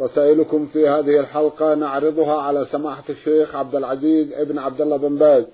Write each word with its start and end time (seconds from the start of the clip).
رسائلكم 0.00 0.66
في 0.66 0.88
هذه 0.88 1.20
الحلقة 1.20 1.74
نعرضها 1.74 2.40
على 2.40 2.66
سماحة 2.72 3.04
الشيخ 3.10 3.56
عبد 3.56 3.74
العزيز 3.74 4.32
ابن 4.32 4.58
عبد 4.58 4.80
الله 4.80 4.96
بن 4.96 5.16
باز 5.16 5.44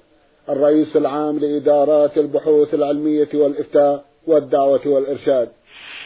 الرئيس 0.48 0.96
العام 0.96 1.38
لإدارات 1.38 2.18
البحوث 2.18 2.74
العلمية 2.74 3.28
والإفتاء 3.34 4.04
والدعوة 4.26 4.80
والإرشاد. 4.86 5.48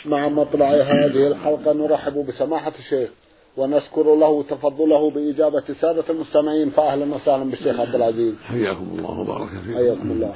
مع 0.05 0.28
مطلع 0.28 0.70
هذه 0.70 1.27
الحلقة 1.27 1.72
نرحب 1.72 2.27
بسماحة 2.27 2.72
الشيخ 2.78 3.10
ونشكر 3.56 4.14
له 4.14 4.42
تفضله 4.42 5.10
بإجابة 5.10 5.64
سادة 5.80 6.05
المستمعين 6.10 6.70
فأهلا 6.70 7.14
وسهلا 7.14 7.50
بالشيخ 7.50 7.80
عبد 7.80 7.94
العزيز. 7.94 8.34
حياكم 8.44 8.86
الله 8.98 9.20
وبارك 9.20 9.48
فيكم. 9.48 9.74
حياكم 9.74 10.10
الله. 10.10 10.34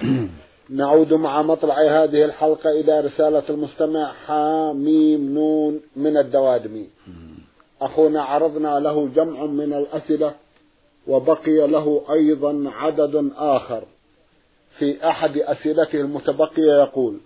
نعود 0.71 1.15
مع 1.15 1.43
مطلع 1.43 1.75
هذه 1.75 2.25
الحلقة 2.25 2.71
إلى 2.71 3.01
رسالة 3.01 3.43
المستمع 3.51 4.13
حاميم 4.27 5.35
نون 5.35 5.81
من 5.97 6.17
الدوادمي. 6.17 6.89
أخونا 7.81 8.23
عرضنا 8.23 8.81
له 8.81 9.09
جمع 9.09 9.47
من 9.47 9.73
الأسئلة 9.73 10.35
وبقي 11.07 11.69
له 11.69 12.03
أيضا 12.11 12.71
عدد 12.71 13.31
آخر. 13.37 13.83
في 14.79 15.09
أحد 15.09 15.37
أسئلته 15.37 16.01
المتبقية 16.01 16.73
يقول 16.83 17.19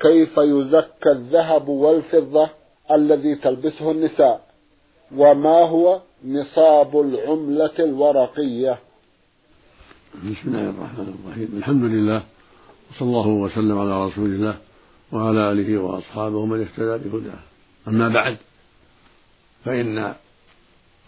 كيف 0.00 0.38
يزكى 0.38 1.10
الذهب 1.10 1.68
والفضة 1.68 2.50
الذي 2.90 3.34
تلبسه 3.34 3.90
النساء؟ 3.90 4.46
وما 5.16 5.68
هو 5.68 6.00
نصاب 6.24 7.00
العملة 7.00 7.78
الورقية؟ 7.78 8.78
بسم 10.14 10.48
الله 10.48 10.70
الرحمن 10.70 11.14
الرحيم. 11.24 11.48
الحمد 11.56 11.84
لله 11.84 12.22
وصلى 12.90 13.08
الله 13.08 13.28
وسلم 13.28 13.78
على 13.78 14.06
رسول 14.06 14.30
الله 14.34 14.56
وعلى 15.12 15.52
آله 15.52 15.78
وأصحابه 15.78 16.36
ومن 16.36 16.60
اهتدى 16.60 17.08
بهداه. 17.08 17.40
أما 17.88 18.08
بعد 18.08 18.36
فإن 19.64 20.14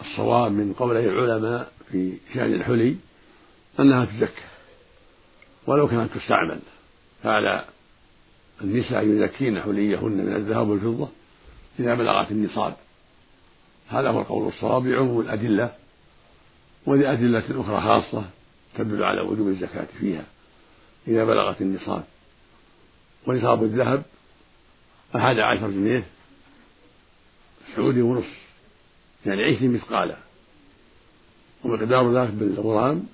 الصواب 0.00 0.53
من 0.53 0.72
قوله 0.72 1.00
العلماء 1.00 1.72
في 1.92 2.17
شأن 2.34 2.55
الحلي 2.55 2.97
أنها 3.81 4.05
تزكى 4.05 4.42
ولو 5.67 5.89
كانت 5.89 6.12
تستعمل. 6.14 6.61
فعلى 7.23 7.64
النساء 8.61 9.06
يزكين 9.06 9.62
حليهن 9.62 10.12
من 10.12 10.36
الذهب 10.36 10.69
والفضة 10.69 11.08
إذا 11.80 11.95
بلغت 11.95 12.30
النصاب. 12.30 12.75
هذا 13.89 14.11
هو 14.11 14.20
القول 14.20 14.48
الصواب 14.48 14.83
بعموم 14.83 15.20
الأدلة 15.20 15.75
ولأدلة 16.86 17.45
أخرى 17.50 17.80
خاصة 17.80 18.25
تدل 18.75 19.05
على 19.05 19.20
وجوب 19.20 19.48
الزكاة 19.48 19.86
فيها 20.00 20.25
إذا 21.08 21.25
بلغت 21.25 21.61
النصاب. 21.61 22.05
ونصاب 23.27 23.62
الذهب 23.62 24.03
أحد 25.17 25.39
عشر 25.39 25.70
جنيه 25.70 26.05
سعودي 27.77 28.03
ونصف. 28.03 28.42
يعني 29.27 29.42
عشرين 29.45 29.73
مثقالا. 29.73 30.17
ومقدار 31.65 32.12
ذلك 32.12 32.31
بالغرام 32.31 33.05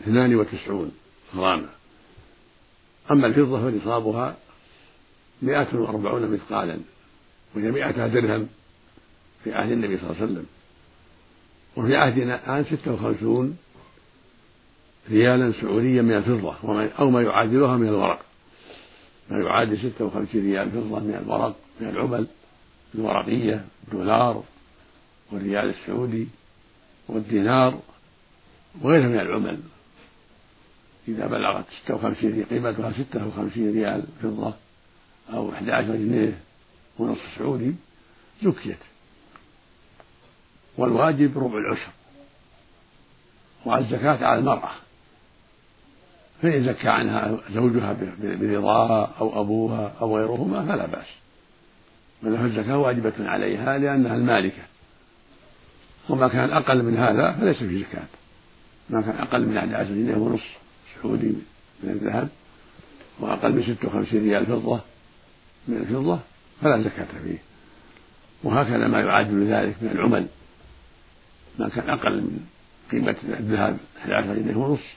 اثنان 0.00 0.34
وتسعون 0.34 0.92
غراما 1.34 1.68
أما 3.10 3.26
الفضة 3.26 3.70
فنصابها 3.70 4.36
مئة 5.42 5.68
وأربعون 5.74 6.30
مثقالا 6.30 6.78
وجميعتها 7.56 8.06
درهم 8.06 8.48
في 9.44 9.54
عهد 9.54 9.72
النبي 9.72 9.98
صلى 9.98 10.10
الله 10.10 10.22
عليه 10.22 10.32
وسلم. 10.32 10.46
وفي 11.76 11.96
عهدنا 11.96 12.34
الآن 12.44 12.64
ستة 12.64 12.92
وخمسون 12.92 13.58
ريالا 15.10 15.52
سعوديا 15.60 16.02
من 16.02 16.12
الفضة 16.12 16.56
أو 16.98 17.10
ما 17.10 17.22
يعادلها 17.22 17.76
من 17.76 17.88
الورق. 17.88 18.20
ما 19.30 19.44
يعادل 19.44 19.78
ستة 19.78 20.04
وخمسين 20.04 20.52
ريال 20.52 20.70
فضة 20.70 21.00
من 21.00 21.14
الورق 21.24 21.56
من 21.80 21.88
العمل. 21.88 22.26
الورقية 22.94 23.64
الدولار 23.88 24.44
والريال 25.32 25.70
السعودي 25.70 26.28
والدينار 27.08 27.80
وغيرها 28.80 29.08
من 29.08 29.20
العمل. 29.20 29.60
إذا 31.08 31.26
بلغت 31.26 31.64
ستة 31.82 31.94
وخمسين 31.94 32.44
قيمتها 32.44 32.92
ستة 32.92 33.26
وخمسين 33.26 33.72
ريال 33.72 34.04
فضة 34.22 34.54
أو 35.32 35.52
أحد 35.52 35.70
عشر 35.70 35.96
جنيه 35.96 36.40
ونصف 36.98 37.38
سعودي 37.38 37.74
زكيت. 38.42 38.78
والواجب 40.78 41.38
ربع 41.38 41.58
العشر. 41.58 41.90
والزكاة 43.64 44.26
على 44.26 44.38
المرأة. 44.38 44.70
فإن 46.42 46.66
زكى 46.66 46.88
عنها 46.88 47.38
زوجها 47.54 47.96
برضاها 48.18 49.12
أو 49.20 49.40
أبوها 49.40 49.94
أو 50.00 50.16
غيرهما 50.16 50.66
فلا 50.66 50.86
بأس. 50.86 51.21
ولها 52.22 52.46
الزكاة 52.46 52.78
واجبة 52.78 53.12
عليها 53.18 53.78
لأنها 53.78 54.16
المالكة. 54.16 54.62
وما 56.08 56.28
كان 56.28 56.50
أقل 56.50 56.82
من 56.82 56.96
هذا 56.96 57.32
فليس 57.32 57.56
فيه 57.56 57.84
زكاة. 57.84 58.06
ما 58.90 59.00
كان 59.00 59.16
أقل 59.16 59.46
من 59.46 59.56
أحد 59.56 59.72
عشر 59.72 59.90
جنيه 59.90 60.16
ونصف 60.16 60.58
سعودي 61.02 61.34
من 61.82 61.90
الذهب 61.90 62.28
وأقل 63.20 63.52
من 63.52 63.62
ستة 63.62 63.88
وخمسين 63.88 64.22
ريال 64.22 64.46
فضة 64.46 64.80
من 65.68 65.76
الفضة 65.76 66.18
فلا 66.62 66.82
زكاة 66.82 67.06
فيه. 67.24 67.38
وهكذا 68.44 68.88
ما 68.88 69.00
يعادل 69.00 69.46
ذلك 69.46 69.74
من 69.80 69.90
العمل. 69.90 70.26
ما 71.58 71.68
كان 71.68 71.90
أقل 71.90 72.20
من 72.20 72.46
قيمة 72.92 73.16
الذهب 73.40 73.78
أحد 73.98 74.10
عشر 74.10 74.34
جنيه 74.34 74.56
ونصف 74.56 74.94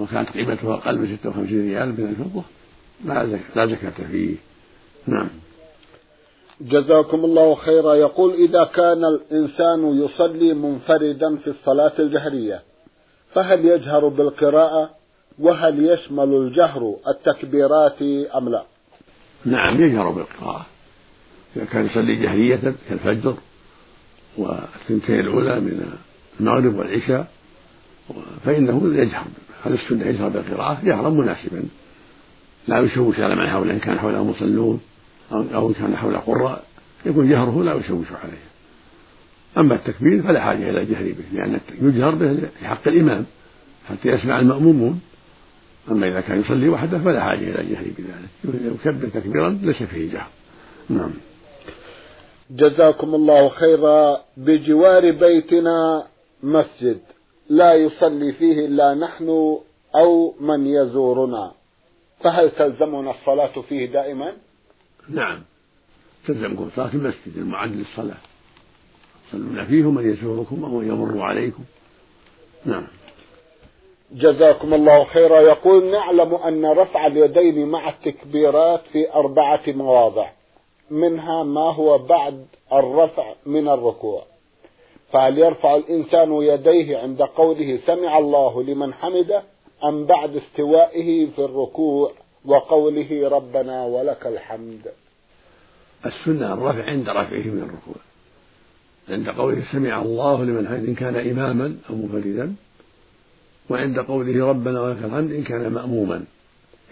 وكانت 0.00 0.28
قيمته 0.28 0.74
أقل 0.74 0.98
من 0.98 1.16
ستة 1.16 1.28
وخمسين 1.28 1.60
ريال 1.60 1.88
من 1.88 2.08
الفضة 2.08 2.44
لا 3.54 3.66
زكاة 3.66 4.06
فيه. 4.10 4.36
نعم. 5.06 5.28
جزاكم 6.60 7.24
الله 7.24 7.54
خيرا. 7.54 7.94
يقول 7.94 8.34
إذا 8.34 8.64
كان 8.64 9.04
الإنسان 9.04 10.04
يصلي 10.04 10.54
منفردا 10.54 11.36
في 11.36 11.46
الصلاة 11.46 11.92
الجهرية 11.98 12.62
فهل 13.34 13.64
يجهر 13.64 14.08
بالقراءة؟ 14.08 14.90
وهل 15.38 15.86
يشمل 15.86 16.34
الجهر 16.34 16.96
التكبيرات 17.08 18.02
أم 18.36 18.48
لا؟ 18.48 18.62
نعم 19.44 19.80
يجهر 19.80 20.10
بالقراءة. 20.10 20.66
إذا 21.56 21.64
كان 21.64 21.86
يصلي 21.86 22.16
جهرية 22.16 22.74
كالفجر 22.88 23.34
والثنتين 24.38 25.20
الأولى 25.20 25.60
من 25.60 25.92
المغرب 26.40 26.78
والعشاء 26.78 27.26
فإنه 28.44 28.94
يجهر 28.94 29.24
هذا 29.64 29.74
السنة 29.74 30.06
يجهر 30.06 30.28
بالقراءة؟ 30.28 30.84
جهرا 30.84 31.10
مناسبا. 31.10 31.62
لا 32.68 32.80
يشوش 32.80 33.20
على 33.20 33.36
من 33.36 33.48
حوله 33.48 33.72
إن 33.72 33.78
كان 33.78 33.98
حوله 33.98 34.24
مصلون. 34.24 34.80
أو 35.32 35.68
إن 35.68 35.74
كان 35.74 35.96
حول 35.96 36.16
قراء 36.16 36.64
يكون 37.06 37.30
جهره 37.30 37.62
لا 37.62 37.74
يشوش 37.74 38.06
عليه. 38.22 38.44
أما 39.58 39.74
التكبير 39.74 40.22
فلا 40.22 40.40
حاجة 40.40 40.70
إلى 40.70 40.80
الجهر 40.80 41.02
به 41.02 41.38
لأن 41.38 41.60
يجهر 41.82 42.14
به 42.14 42.34
في 42.58 42.66
حق 42.66 42.88
الإمام 42.88 43.24
حتى 43.88 44.08
يسمع 44.08 44.40
المأمومون. 44.40 45.00
أما 45.90 46.08
إذا 46.08 46.20
كان 46.20 46.40
يصلي 46.40 46.68
وحده 46.68 46.98
فلا 46.98 47.20
حاجة 47.20 47.38
إلى 47.38 47.60
الجهر 47.60 47.84
بذلك. 47.98 48.84
يكبر 48.86 49.08
تكبيرا 49.08 49.58
ليس 49.62 49.82
فيه 49.82 50.12
جهر. 50.12 50.28
نعم. 50.88 51.10
جزاكم 52.50 53.14
الله 53.14 53.48
خيرا 53.48 54.20
بجوار 54.36 55.10
بيتنا 55.10 56.06
مسجد. 56.42 57.00
لا 57.48 57.74
يصلي 57.74 58.32
فيه 58.32 58.66
إلا 58.66 58.94
نحن 58.94 59.58
أو 59.96 60.34
من 60.40 60.66
يزورنا. 60.66 61.52
فهل 62.20 62.50
تلزمنا 62.50 63.10
الصلاة 63.10 63.62
فيه 63.68 63.86
دائما؟ 63.86 64.32
نعم. 65.08 65.42
تلزمكم 66.26 66.70
صلاة 66.76 66.94
المسجد 66.94 67.36
المعد 67.36 67.72
للصلاة. 67.72 68.16
تصلون 69.28 69.64
فيه 69.64 69.90
من 69.90 70.10
يزوركم 70.12 70.64
أو 70.64 70.82
يمر 70.82 71.20
عليكم. 71.20 71.64
نعم. 72.64 72.86
جزاكم 74.12 74.74
الله 74.74 75.04
خيرا. 75.04 75.40
يقول 75.40 75.90
نعلم 75.90 76.34
أن 76.34 76.66
رفع 76.66 77.06
اليدين 77.06 77.68
مع 77.68 77.88
التكبيرات 77.88 78.82
في 78.92 79.12
أربعة 79.14 79.62
مواضع. 79.66 80.28
منها 80.90 81.42
ما 81.42 81.74
هو 81.74 81.98
بعد 81.98 82.46
الرفع 82.72 83.34
من 83.46 83.68
الركوع. 83.68 84.22
فهل 85.12 85.38
يرفع 85.38 85.76
الإنسان 85.76 86.32
يديه 86.32 86.98
عند 86.98 87.22
قوله 87.22 87.78
سمع 87.86 88.18
الله 88.18 88.62
لمن 88.62 88.94
حمده 88.94 89.42
أم 89.84 90.04
بعد 90.04 90.36
استوائه 90.36 91.26
في 91.26 91.38
الركوع؟ 91.38 92.12
وقوله 92.44 93.28
ربنا 93.28 93.84
ولك 93.84 94.26
الحمد. 94.26 94.92
السنة 96.06 96.54
الرفع 96.54 96.84
عند 96.84 97.08
رفعه 97.08 97.46
من 97.46 97.62
الركوع. 97.62 98.02
عند 99.08 99.28
قوله 99.28 99.62
سمع 99.72 100.02
الله 100.02 100.44
لمن 100.44 100.68
حمده 100.68 100.88
إن 100.88 100.94
كان 100.94 101.16
إماما 101.16 101.76
أو 101.90 101.94
منفردا. 101.94 102.54
وعند 103.70 103.98
قوله 103.98 104.48
ربنا 104.48 104.80
ولك 104.80 105.04
الحمد 105.04 105.32
إن 105.32 105.42
كان 105.42 105.72
مأموما. 105.72 106.24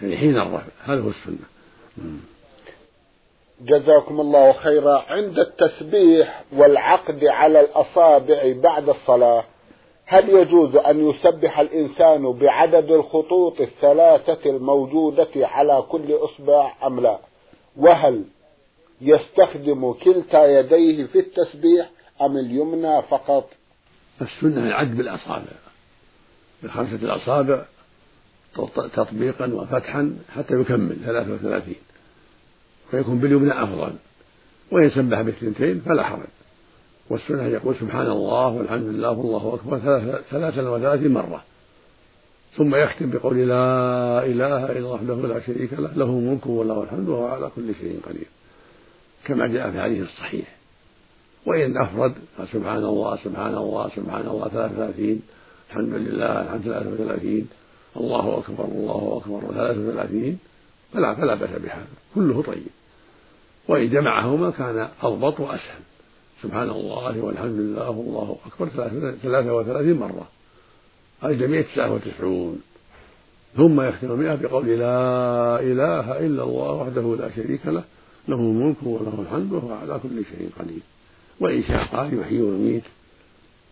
يعني 0.01 0.17
حين 0.17 0.37
الرفع 0.37 0.67
هذا 0.83 1.01
هو 1.01 1.09
السنة. 1.09 1.47
جزاكم 3.61 4.21
الله 4.21 4.53
خيرا. 4.53 5.05
عند 5.07 5.39
التسبيح 5.39 6.43
والعقد 6.51 7.25
على 7.25 7.59
الأصابع 7.59 8.53
بعد 8.63 8.89
الصلاة. 8.89 9.43
هل 10.13 10.29
يجوز 10.29 10.75
أن 10.75 11.09
يسبح 11.09 11.59
الإنسان 11.59 12.31
بعدد 12.31 12.91
الخطوط 12.91 13.61
الثلاثة 13.61 14.49
الموجودة 14.49 15.29
على 15.35 15.83
كل 15.89 16.13
إصبع 16.13 16.73
أم 16.87 16.99
لا؟ 16.99 17.19
وهل 17.77 18.23
يستخدم 19.01 19.91
كلتا 19.91 20.45
يديه 20.59 21.05
في 21.05 21.19
التسبيح 21.19 21.89
أم 22.21 22.37
اليمنى 22.37 23.01
فقط؟ 23.01 23.49
السنة 24.21 24.67
العد 24.67 24.97
بالأصابع. 24.97 25.51
بخمسة 26.63 26.95
الأصابع 26.95 27.65
تطبيقا 28.95 29.53
وفتحا 29.53 30.17
حتى 30.35 30.53
يكمل 30.53 30.97
ثلاثة 31.05 31.33
وثلاثين. 31.33 31.81
فيكون 32.91 33.19
باليمنى 33.19 33.63
أفضل. 33.63 33.93
وإن 34.71 34.89
سبح 34.89 35.21
بالثنتين 35.21 35.79
فلا 35.79 36.03
حرج. 36.03 36.27
والسنة 37.09 37.43
يقول 37.43 37.75
سبحان 37.75 38.07
الله 38.07 38.47
والحمد 38.47 38.83
لله 38.83 39.11
والله 39.11 39.53
أكبر 39.55 39.79
ثلاثا 40.31 40.69
وثلاثين 40.69 41.13
مرة. 41.13 41.43
ثم 42.57 42.75
يختم 42.75 43.09
بقول 43.09 43.37
لا 43.47 44.25
إله 44.25 44.65
إلا 44.65 44.77
الله 44.77 44.91
وحده 44.91 45.15
لا 45.15 45.39
شريك 45.39 45.73
له 45.73 45.91
له 45.95 46.05
الملك 46.05 46.47
وله 46.47 46.83
الحمد 46.83 47.09
وهو 47.09 47.27
على 47.27 47.51
كل 47.55 47.75
شيء 47.81 47.99
قدير. 48.07 48.27
كما 49.25 49.47
جاء 49.47 49.71
في 49.71 49.77
الحديث 49.77 50.03
الصحيح. 50.03 50.55
وإن 51.45 51.77
أفرد 51.77 52.13
فسبحان 52.37 52.83
الله 52.83 53.17
سبحان 53.23 53.55
الله 53.55 53.89
سبحان 53.95 54.27
الله 54.27 54.47
ثلاثة 54.47 54.73
وثلاثين. 54.73 55.21
الحمد 55.69 55.93
لله 55.93 56.41
الحمد 56.41 56.61
ثلاثة 56.61 56.89
وثلاثين. 56.89 57.47
الله 57.97 58.37
أكبر 58.37 58.65
الله 58.65 59.21
أكبر 59.21 59.53
ثلاثة 59.53 59.79
وثلاثين. 59.87 60.39
فلا 60.93 61.15
فلا 61.15 61.35
بأس 61.35 61.49
بهذا. 61.49 61.87
كله 62.15 62.41
طيب. 62.41 62.67
وإن 63.67 63.89
جمعهما 63.89 64.49
كان 64.51 64.87
أضبط 65.01 65.39
وأسهل. 65.39 65.83
سبحان 66.43 66.69
الله 66.69 67.21
والحمد 67.21 67.59
لله 67.59 67.89
والله 67.89 68.37
أكبر 68.45 68.67
ثلاثة 69.23 69.55
وثلاثين 69.55 69.93
مرة. 69.93 70.27
الجميع 71.23 71.61
تسعة 71.61 71.93
وتسعون. 71.93 72.61
ثم 73.57 73.81
يختم 73.81 74.11
المئة 74.11 74.35
بقول 74.35 74.67
لا 74.67 75.59
إله 75.59 76.19
إلا 76.25 76.43
الله 76.43 76.71
وحده 76.73 77.15
لا 77.15 77.29
شريك 77.35 77.65
له. 77.65 77.83
له 78.27 78.35
الملك 78.35 78.83
وله 78.83 79.17
الحمد 79.19 79.53
وهو 79.53 79.73
على 79.73 79.99
كل 80.03 80.23
شيء 80.31 80.49
قدير. 80.59 80.83
وإن 81.39 81.63
شاء 81.63 81.85
قال 81.85 82.19
يحيي 82.19 82.41
ويميت. 82.41 82.83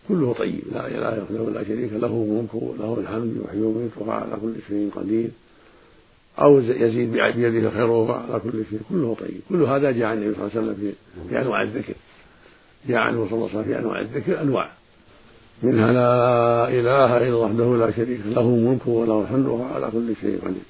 كله 0.08 0.32
طيب. 0.32 0.62
لا 0.72 0.86
إله 0.86 1.26
إلا 1.30 1.50
لا 1.50 1.64
شريك 1.64 1.92
له 1.92 2.06
الملك 2.06 2.54
وله 2.54 2.96
الحمد 3.00 3.42
يحيي 3.44 3.62
ويميت 3.62 3.90
وهو 3.98 4.10
على 4.10 4.36
كل 4.42 4.54
شيء 4.68 4.90
قدير. 4.96 5.30
أو 6.38 6.60
يزيد 6.60 7.12
بيده 7.12 7.68
الخير 7.68 7.90
وهو 7.90 8.12
على 8.12 8.40
كل 8.40 8.64
شيء. 8.70 8.80
كله 8.88 9.16
طيب. 9.20 9.40
كل 9.48 9.62
هذا 9.62 9.90
جاء 9.90 10.12
النبي 10.12 10.34
صلى 10.34 10.46
الله 10.46 10.50
عليه 10.56 10.60
وسلم 10.62 10.94
في 11.28 11.40
أنواع 11.40 11.62
الذكر. 11.62 11.94
جاء 12.88 12.98
عنه 12.98 13.26
صلى 13.30 13.38
الله 13.38 13.48
عليه 13.48 13.60
وسلم 13.60 13.72
في 13.72 13.78
أنواع 13.78 14.00
الذكر 14.00 14.40
أنواع. 14.40 14.68
منها 15.62 15.92
لا 15.92 16.68
إله 16.68 17.16
إلا 17.16 17.28
الله 17.28 17.36
وحده 17.36 17.76
لا 17.76 17.92
شريك 17.92 18.20
له 18.26 18.40
الملك 18.40 18.86
وله 18.86 19.22
الحمد 19.22 19.46
وهو 19.46 19.64
على 19.74 19.90
كل 19.90 20.14
شيء 20.20 20.38
قدير. 20.44 20.62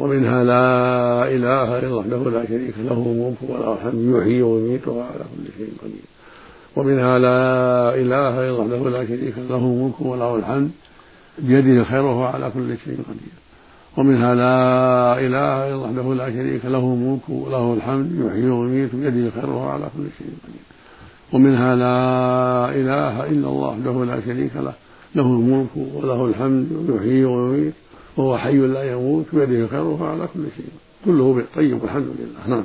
ومنها 0.00 0.44
لا 0.44 1.24
إله 1.24 1.78
إلا 1.78 1.86
الله 1.86 1.96
وحده 1.96 2.30
لا 2.30 2.46
شريك 2.46 2.74
له 2.78 2.92
الملك 2.92 3.36
وله 3.48 3.72
الحمد 3.72 4.16
يحيي 4.16 4.42
ويميت 4.42 4.88
وهو 4.88 5.00
على 5.00 5.24
كل 5.36 5.44
شيء 5.58 5.72
قدير. 5.82 6.06
ومنها 6.76 7.18
لا 7.18 7.94
إله 7.94 8.48
إلا 8.48 8.50
الله 8.50 8.60
وحده 8.60 8.90
لا 8.90 9.06
شريك 9.06 9.34
له 9.38 9.56
الملك 9.56 10.00
وله 10.00 10.36
الحمد 10.36 10.70
بيده 11.38 11.80
الخير 11.80 12.02
وهو 12.02 12.24
على 12.24 12.50
كل 12.54 12.76
شيء 12.84 12.98
قدير. 13.08 13.36
ومنها 13.96 14.34
لا 14.34 15.18
إله 15.20 15.68
إلا 15.68 15.74
الله 15.74 15.84
وحده 15.84 16.14
لا 16.14 16.30
شريك 16.30 16.64
له 16.64 16.78
الملك 16.78 17.28
وله 17.28 17.74
الحمد 17.74 18.26
يحيي 18.26 18.50
ويميت 18.50 18.94
بيده 18.94 19.26
الخير 19.26 19.50
وهو 19.50 19.68
على 19.68 19.86
كل 19.96 20.04
شيء 20.18 20.32
قدير. 20.44 20.64
ومنها 21.32 21.76
لا 21.76 22.70
إله 22.70 23.24
إلا 23.24 23.48
الله 23.48 23.68
وحده 23.68 24.04
لا 24.04 24.20
شريك 24.26 24.56
له 24.56 24.74
له 25.14 25.22
الملك 25.22 25.68
وله 25.94 26.24
الحمد 26.24 26.68
يحيي 26.96 27.24
ويميت 27.24 27.74
وهو 28.16 28.38
حي 28.38 28.56
لا 28.58 28.92
يموت 28.92 29.24
بيده 29.32 29.64
الخير 29.64 29.84
وهو 29.84 30.04
على 30.04 30.28
كل 30.34 30.44
شيء. 30.56 30.66
كله 31.04 31.44
طيب 31.56 31.82
والحمد 31.82 32.06
لله. 32.18 32.56
نعم. 32.56 32.64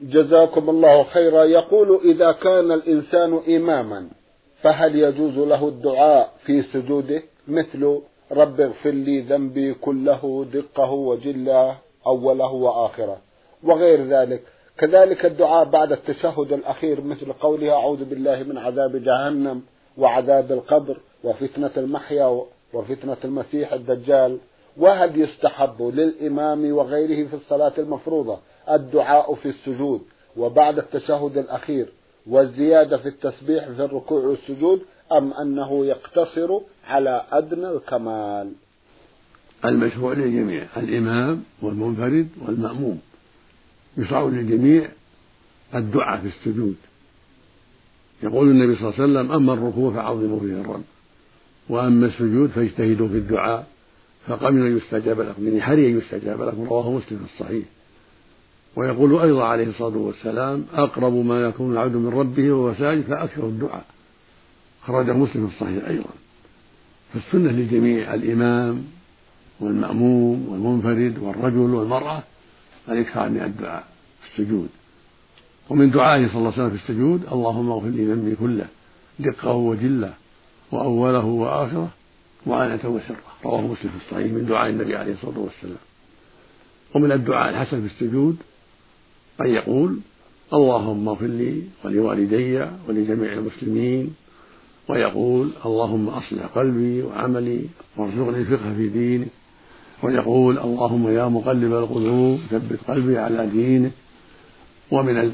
جزاكم 0.00 0.70
الله 0.70 1.02
خيرا. 1.02 1.44
يقول 1.44 2.00
إذا 2.04 2.32
كان 2.32 2.72
الإنسان 2.72 3.40
إماما 3.56 4.08
فهل 4.62 4.96
يجوز 4.96 5.38
له 5.38 5.68
الدعاء 5.68 6.32
في 6.44 6.62
سجوده؟ 6.62 7.22
مثل 7.48 7.98
رب 8.32 8.60
اغفر 8.60 8.90
لي 8.90 9.20
ذنبي 9.20 9.74
كله 9.74 10.46
دقه 10.52 10.90
وجله 10.92 11.76
أوله 12.06 12.52
وآخره. 12.52 13.16
وغير 13.62 14.06
ذلك. 14.06 14.42
كذلك 14.78 15.26
الدعاء 15.26 15.64
بعد 15.64 15.92
التشهد 15.92 16.52
الأخير 16.52 17.00
مثل 17.00 17.32
قوله 17.32 17.72
أعوذ 17.72 18.04
بالله 18.04 18.42
من 18.42 18.58
عذاب 18.58 18.96
جهنم 18.96 19.62
وعذاب 19.98 20.52
القبر 20.52 20.96
وفتنة 21.24 21.70
المحيا 21.76 22.42
وفتنة 22.72 23.16
المسيح 23.24 23.72
الدجال. 23.72 24.38
وهل 24.76 25.20
يستحب 25.20 25.82
للإمام 25.82 26.72
وغيره 26.72 27.28
في 27.28 27.34
الصلاة 27.34 27.72
المفروضة 27.78 28.38
الدعاء 28.70 29.34
في 29.34 29.48
السجود 29.48 30.02
وبعد 30.36 30.78
التشهد 30.78 31.38
الأخير 31.38 31.88
والزيادة 32.26 32.98
في 32.98 33.08
التسبيح 33.08 33.64
في 33.64 33.84
الركوع 33.84 34.24
والسجود 34.24 34.82
أم 35.12 35.32
أنه 35.32 35.86
يقتصر 35.86 36.60
على 36.86 37.22
أدنى 37.32 37.68
الكمال؟ 37.68 38.52
المشروع 39.64 40.12
للجميع 40.12 40.66
الإمام 40.76 41.42
والمنفرد 41.62 42.28
والمأموم. 42.46 43.00
يشرع 43.98 44.22
للجميع 44.22 44.88
الدعاء 45.74 46.20
في 46.20 46.28
السجود. 46.28 46.76
يقول 48.22 48.48
النبي 48.48 48.76
صلى 48.76 48.88
الله 48.88 49.00
عليه 49.00 49.04
وسلم 49.04 49.32
أما 49.32 49.52
الركوع 49.52 49.92
فعظموا 49.92 50.40
فيه 50.40 50.60
الرب 50.60 50.84
وأما 51.68 52.06
السجود 52.06 52.50
فاجتهدوا 52.50 53.08
في 53.08 53.14
الدعاء 53.14 53.66
فقمن 54.26 54.66
أن 54.66 54.76
يستجاب 54.76 55.20
لكم 55.20 55.44
يعني 55.48 55.62
حري 55.62 55.88
أن 55.90 55.98
يستجاب 55.98 56.42
لكم 56.42 56.64
رواه 56.64 56.90
مسلم 56.90 57.18
في 57.18 57.34
الصحيح. 57.34 57.64
ويقول 58.76 59.18
أيضا 59.18 59.44
عليه 59.44 59.66
الصلاة 59.66 59.96
والسلام 59.96 60.64
أقرب 60.74 61.12
ما 61.12 61.40
يكون 61.40 61.72
العبد 61.72 61.96
من 61.96 62.08
ربه 62.08 62.52
وهو 62.52 62.74
ساجد 62.74 63.02
فأكثر 63.02 63.46
الدعاء. 63.46 63.84
خرج 64.86 65.10
مسلم 65.10 65.46
في 65.46 65.54
الصحيح 65.54 65.88
أيضا. 65.88 66.10
فالسنة 67.14 67.50
للجميع 67.52 68.14
الإمام 68.14 68.84
والمأموم 69.60 70.48
والمنفرد 70.48 71.18
والرجل 71.18 71.74
والمرأة 71.74 72.22
الإكثار 72.88 73.28
من 73.28 73.42
الدعاء 73.42 73.86
في 74.22 74.40
السجود. 74.40 74.68
ومن 75.70 75.90
دعائه 75.90 76.28
صلى 76.28 76.38
الله 76.38 76.52
عليه 76.52 76.62
وسلم 76.62 76.70
في 76.70 76.82
السجود 76.82 77.26
اللهم 77.32 77.70
اغفر 77.70 77.88
لي 77.88 78.04
ذنبي 78.04 78.34
كله 78.36 78.66
دقه 79.18 79.52
وجله 79.52 80.14
وأوله 80.72 81.24
وآخره 81.24 81.88
وعنة 82.46 82.80
وسره 82.84 83.16
رواه 83.44 83.60
مسلم 83.60 83.90
في 83.90 83.96
الصحيح 84.06 84.32
من 84.32 84.46
دعاء 84.46 84.70
النبي 84.70 84.96
عليه 84.96 85.12
الصلاة 85.12 85.38
والسلام. 85.38 85.78
ومن 86.94 87.12
الدعاء 87.12 87.50
الحسن 87.50 87.80
في 87.80 87.86
السجود 87.86 88.36
أن 89.40 89.46
يقول 89.46 89.98
اللهم 90.52 91.08
اغفر 91.08 91.26
لي 91.26 91.62
ولوالدي 91.84 92.66
ولجميع 92.88 93.32
المسلمين 93.32 94.14
ويقول 94.88 95.50
اللهم 95.66 96.08
أصلح 96.08 96.46
قلبي 96.46 97.02
وعملي 97.02 97.66
وارزقني 97.96 98.38
الفقه 98.38 98.74
في 98.74 98.88
دينك. 98.88 99.28
ويقول 100.02 100.58
اللهم 100.58 101.08
يا 101.08 101.28
مقلب 101.28 101.72
القلوب 101.72 102.40
ثبت 102.50 102.78
قلبي 102.88 103.18
على 103.18 103.46
دينك 103.46 103.92
ومن 104.90 105.32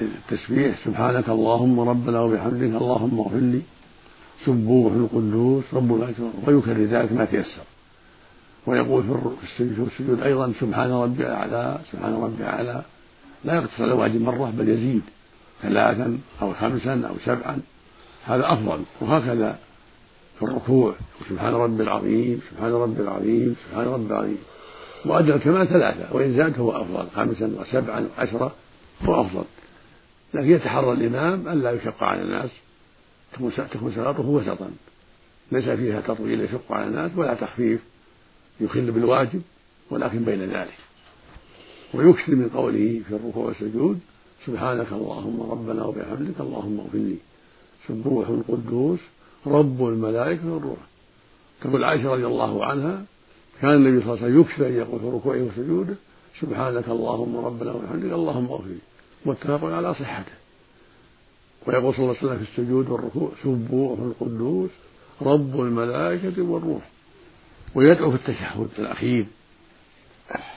التسبيح 0.00 0.84
سبحانك 0.84 1.28
اللهم 1.28 1.80
ربنا 1.80 2.20
وبحمدك 2.20 2.72
اللهم 2.82 3.20
اغفر 3.20 3.36
لي. 3.36 3.62
سبوح 4.46 4.92
القدوس 4.92 5.64
رب 5.72 5.94
الأكبر 5.94 6.30
ويكرر 6.46 6.84
ذلك 6.84 7.12
ما 7.12 7.24
تيسر. 7.24 7.66
ويقول 8.66 9.02
في 9.56 9.62
السجود 9.62 10.22
أيضا 10.22 10.52
سبحان 10.60 10.90
ربي 10.90 11.26
الأعلى 11.26 11.78
سبحان 11.92 12.14
ربي 12.14 12.42
الأعلى. 12.42 12.82
لا 13.44 13.54
يقتصر 13.54 13.82
على 13.82 13.92
واحد 13.92 14.14
مرة 14.20 14.52
بل 14.58 14.68
يزيد 14.68 15.02
ثلاثا 15.62 16.18
أو 16.42 16.52
خمسا 16.52 16.94
أو 17.08 17.14
سبعا. 17.24 17.60
هذا 18.26 18.52
أفضل. 18.52 18.80
وهكذا 19.00 19.58
في 20.40 20.46
الركوع 20.46 20.94
سبحان 21.28 21.54
ربي 21.54 21.82
العظيم 21.82 22.40
سبحان 22.50 22.72
ربي 22.72 23.02
العظيم 23.02 23.56
سبحان 23.68 23.86
ربي 23.86 24.06
العظيم. 24.06 24.38
وأدنى 25.04 25.34
الكمال 25.34 25.68
ثلاثة 25.68 26.16
وإن 26.16 26.36
زاد 26.36 26.52
فهو 26.52 26.70
أفضل 26.70 27.08
خمسا 27.16 27.46
وسبعا 27.60 28.08
وعشرة 28.18 28.54
هو 29.02 29.20
أفضل. 29.20 29.44
لكن 30.34 30.50
يتحرى 30.50 30.92
الإمام 30.92 31.48
ألا 31.48 31.70
يشق 31.72 32.02
على 32.02 32.22
الناس 32.22 32.50
تكون 33.32 33.92
صلاته 33.94 34.28
وسطا. 34.28 34.70
ليس 35.52 35.68
فيها 35.68 36.00
تطويل 36.00 36.40
يشق 36.40 36.72
على 36.72 36.86
الناس 36.86 37.10
ولا 37.16 37.34
تخفيف 37.34 37.80
يخل 38.60 38.90
بالواجب 38.90 39.42
ولكن 39.90 40.24
بين 40.24 40.40
ذلك. 40.40 40.78
ويكثر 41.94 42.34
من 42.34 42.48
قوله 42.48 43.00
في 43.08 43.14
الركوع 43.14 43.46
والسجود 43.46 44.00
سبحانك 44.46 44.92
اللهم 44.92 45.50
ربنا 45.50 45.84
وبحمدك 45.84 46.40
اللهم 46.40 46.80
اغفر 46.80 46.98
لي. 46.98 47.16
سبوح 47.88 48.28
قدوس 48.48 49.00
رب 49.46 49.88
الملائكة 49.88 50.52
والروح. 50.52 50.78
تقول 51.60 51.84
عائشة 51.84 52.12
رضي 52.12 52.26
الله 52.26 52.64
عنها 52.64 53.04
كان 53.60 53.74
النبي 53.74 54.04
صلى 54.04 54.14
الله 54.14 54.24
عليه 54.24 54.34
وسلم 54.34 54.40
يكفي 54.40 54.66
أن 54.66 54.74
يقول 54.74 55.00
في 55.00 55.06
ركوعه 55.06 55.42
وسجوده 55.42 55.94
سبحانك 56.40 56.88
اللهم 56.88 57.36
ربنا 57.36 57.72
وبحمدك 57.72 58.12
اللهم 58.12 58.46
اغفر 58.50 58.66
لي. 58.66 58.78
متفق 59.26 59.64
على 59.64 59.94
صحته. 59.94 60.32
ويقول 61.66 61.94
صلى 61.94 62.04
الله 62.04 62.16
عليه 62.16 62.24
وسلم 62.24 62.38
في 62.38 62.50
السجود 62.50 62.90
والركوع 62.90 63.30
سبوح 63.42 63.98
القدوس 64.00 64.70
رب 65.22 65.60
الملائكة 65.60 66.42
والروح. 66.42 66.90
ويدعو 67.74 68.10
في 68.10 68.16
التشهد 68.16 68.68
الأخير. 68.78 69.26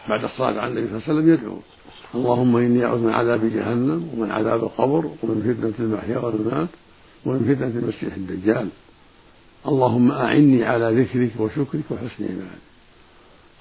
بعد 0.09 0.23
الصلاة 0.23 0.61
على 0.61 0.67
النبي 0.67 0.87
صلى 0.87 0.97
الله 0.97 1.03
عليه 1.07 1.13
وسلم 1.13 1.33
يدعو 1.33 1.57
اللهم 2.15 2.55
إني 2.55 2.85
أعوذ 2.85 2.99
من 2.99 3.13
عذاب 3.13 3.45
جهنم 3.53 4.09
ومن 4.13 4.31
عذاب 4.31 4.63
القبر 4.63 5.05
ومن 5.23 5.55
فتنة 5.57 5.85
المحيا 5.85 6.17
والممات. 6.17 6.67
ومن 7.25 7.55
فتنة 7.55 7.79
المسيح 7.81 8.15
الدجال. 8.15 8.67
اللهم 9.67 10.11
أعني 10.11 10.63
على 10.63 11.01
ذكرك 11.01 11.31
وشكرك 11.39 11.83
وحسن 11.91 12.23
عبادك 12.23 12.63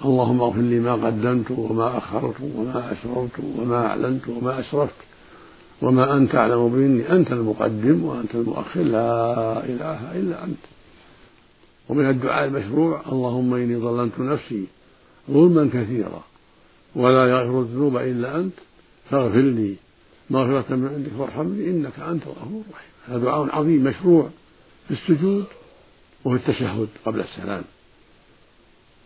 اللهم 0.05 0.41
اغفر 0.41 0.61
لي 0.61 0.79
ما 0.81 0.93
قدمت 0.93 1.51
وما 1.51 1.99
أخرت 1.99 2.35
وما 2.41 2.93
أسررت 2.93 3.31
وما 3.59 3.87
أعلنت 3.87 4.29
وما 4.29 4.61
أسرفت 4.61 4.95
وما 5.83 6.17
أنت 6.17 6.35
أعلم 6.35 6.73
مني 6.73 7.13
أنت 7.13 7.33
المقدم 7.33 8.05
وأنت 8.05 8.35
المؤخر. 8.35 8.83
لا 8.83 9.65
إله 9.65 10.19
إلا 10.19 10.45
أنت. 10.45 10.65
ومن 11.89 12.11
الدعاء 12.11 12.49
المشروع 12.49 13.03
اللهم 13.13 13.55
إني 13.55 13.77
ظلمت 13.77 14.19
نفسي 14.19 14.65
ظلما 15.31 15.71
كثيرا 15.73 16.23
ولا 16.97 17.27
يغفر 17.27 17.61
الذنوب 17.61 17.97
إلا 17.97 18.37
أنت. 18.41 18.59
فاغفر 19.11 19.41
لي 19.41 19.75
مغفرة 20.31 20.77
من 20.77 20.89
عندك 20.95 21.13
وارحمني 21.19 21.71
إنك 21.71 21.99
أنت 21.99 22.23
الغفور 22.27 22.63
الرحيم. 22.71 22.92
هذا 23.09 23.19
دعاء 23.19 23.57
عظيم 23.57 23.85
مشروع 23.85 24.31
في 24.89 24.95
السجود 24.95 25.45
وفي 26.25 26.37
التشهد 26.37 26.89
قبل 27.05 27.21
السلام. 27.21 27.65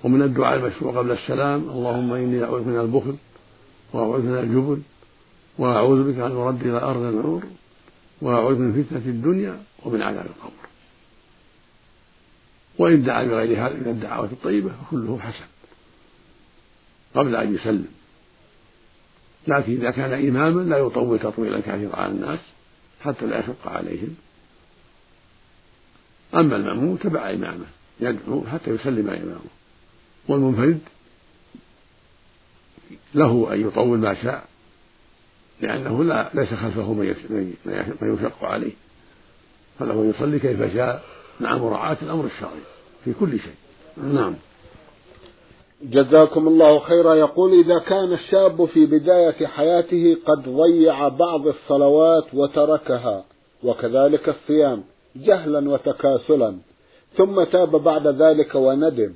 ومن 0.05 0.23
الدعاء 0.23 0.59
المشروع 0.59 0.99
قبل 0.99 1.11
السلام 1.11 1.71
اللهم 1.71 2.13
إني 2.13 2.45
أعوذ 2.45 2.65
من 2.65 2.81
البخل 2.81 3.17
وأعوذ 3.93 4.23
من 4.23 4.39
الجبن 4.39 4.83
وأعوذ 5.59 6.13
بك 6.13 6.19
أن 6.19 6.33
أرد 6.33 6.67
إلى 6.67 6.83
أرض 6.83 7.03
العمر 7.03 7.43
وأعوذ 8.23 8.59
من 8.59 8.83
فتنة 8.83 9.03
الدنيا 9.07 9.63
ومن 9.85 10.03
عذاب 10.03 10.27
القبر. 10.27 10.67
وإن 12.79 13.03
دعا 13.03 13.25
بغير 13.25 13.67
هذا 13.67 13.75
من 13.75 13.89
الدعوات 13.89 14.33
الطيبة 14.33 14.71
فكله 14.71 15.19
حسن 15.19 15.45
قبل 17.15 17.37
أن 17.37 17.55
يسلم. 17.55 17.89
لكن 19.49 19.73
إذا 19.73 19.91
كان 19.91 20.29
إماما 20.29 20.61
لا 20.61 20.79
يطول 20.79 21.19
تطويلا 21.19 21.61
كثيرا 21.61 21.97
على 21.97 22.13
الناس. 22.13 22.39
حتى 23.07 23.27
لا 23.27 23.41
يشق 23.41 23.69
عليهم. 23.69 24.17
أما 26.35 26.57
المأموم 26.57 26.97
تبع 26.97 27.31
إمامه 27.31 27.67
يدعو 28.01 28.47
حتى 28.47 28.71
يسلم 28.71 29.11
إمامه. 29.11 29.41
والمنفرد 30.29 30.81
له 33.15 33.53
أن 33.53 33.61
يطول 33.61 33.99
ما 33.99 34.15
شاء 34.15 34.47
لأنه 35.61 36.05
لا 36.05 36.31
ليس 36.35 36.55
خلفه 36.55 36.93
من 36.93 38.19
يشق 38.21 38.45
عليه. 38.45 38.73
فله 39.79 40.07
يصلي 40.07 40.39
كيف 40.39 40.75
شاء 40.75 41.05
مع 41.41 41.57
مراعاة 41.57 41.97
الأمر 42.03 42.25
الشرعي 42.25 42.61
في 43.05 43.13
كل 43.13 43.39
شيء. 43.41 43.55
نعم. 43.97 44.35
جزاكم 45.91 46.49
الله 46.49 46.79
خيرا. 46.79 47.15
يقول 47.15 47.61
إذا 47.61 47.79
كان 47.79 48.13
الشاب 48.13 48.65
في 48.65 48.87
بداية 48.87 49.47
حياته 49.47 50.17
قد 50.27 50.49
ضيع 50.49 51.09
بعض 51.09 51.47
الصلوات 51.47 52.35
وتركها 52.35 53.25
وكذلك 53.65 54.29
الصيام 54.29 54.85
جهلا 55.17 55.71
وتكاسلا 55.71 56.57
ثم 57.17 57.45
تاب 57.45 57.71
بعد 57.71 58.07
ذلك 58.07 58.55
وندم 58.55 59.15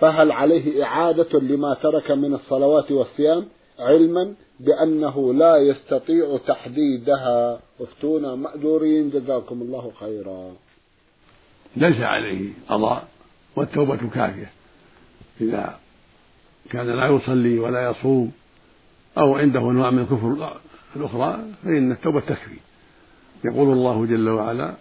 فهل 0.00 0.32
عليه 0.32 0.84
إعادة 0.84 1.38
لما 1.38 1.74
ترك 1.74 2.10
من 2.10 2.34
الصلوات 2.34 2.92
والصيام؟ 2.92 3.44
علما 3.78 4.34
بأنه 4.60 5.34
لا 5.34 5.56
يستطيع 5.56 6.38
تحديدها. 6.46 7.60
أفتونا 7.80 8.34
مأجورين 8.34 9.10
جزاكم 9.10 9.62
الله 9.62 9.92
خيرا. 10.00 10.52
ليس 11.76 12.00
عليه 12.00 12.48
قضاء 12.68 13.04
والتوبة 13.56 13.96
كافية 13.96 14.50
إذا 15.40 15.78
كان 16.70 16.86
لا 16.86 17.06
يصلي 17.06 17.58
ولا 17.58 17.90
يصوم 17.90 18.32
أو 19.18 19.34
عنده 19.34 19.60
أنواع 19.70 19.90
من 19.90 19.98
الكفر 19.98 20.52
الأخرى 20.96 21.44
فإن 21.64 21.92
التوبة 21.92 22.20
تكفي. 22.20 22.56
يقول 23.44 23.72
الله 23.72 24.06
جل 24.06 24.28
وعلا 24.28 24.74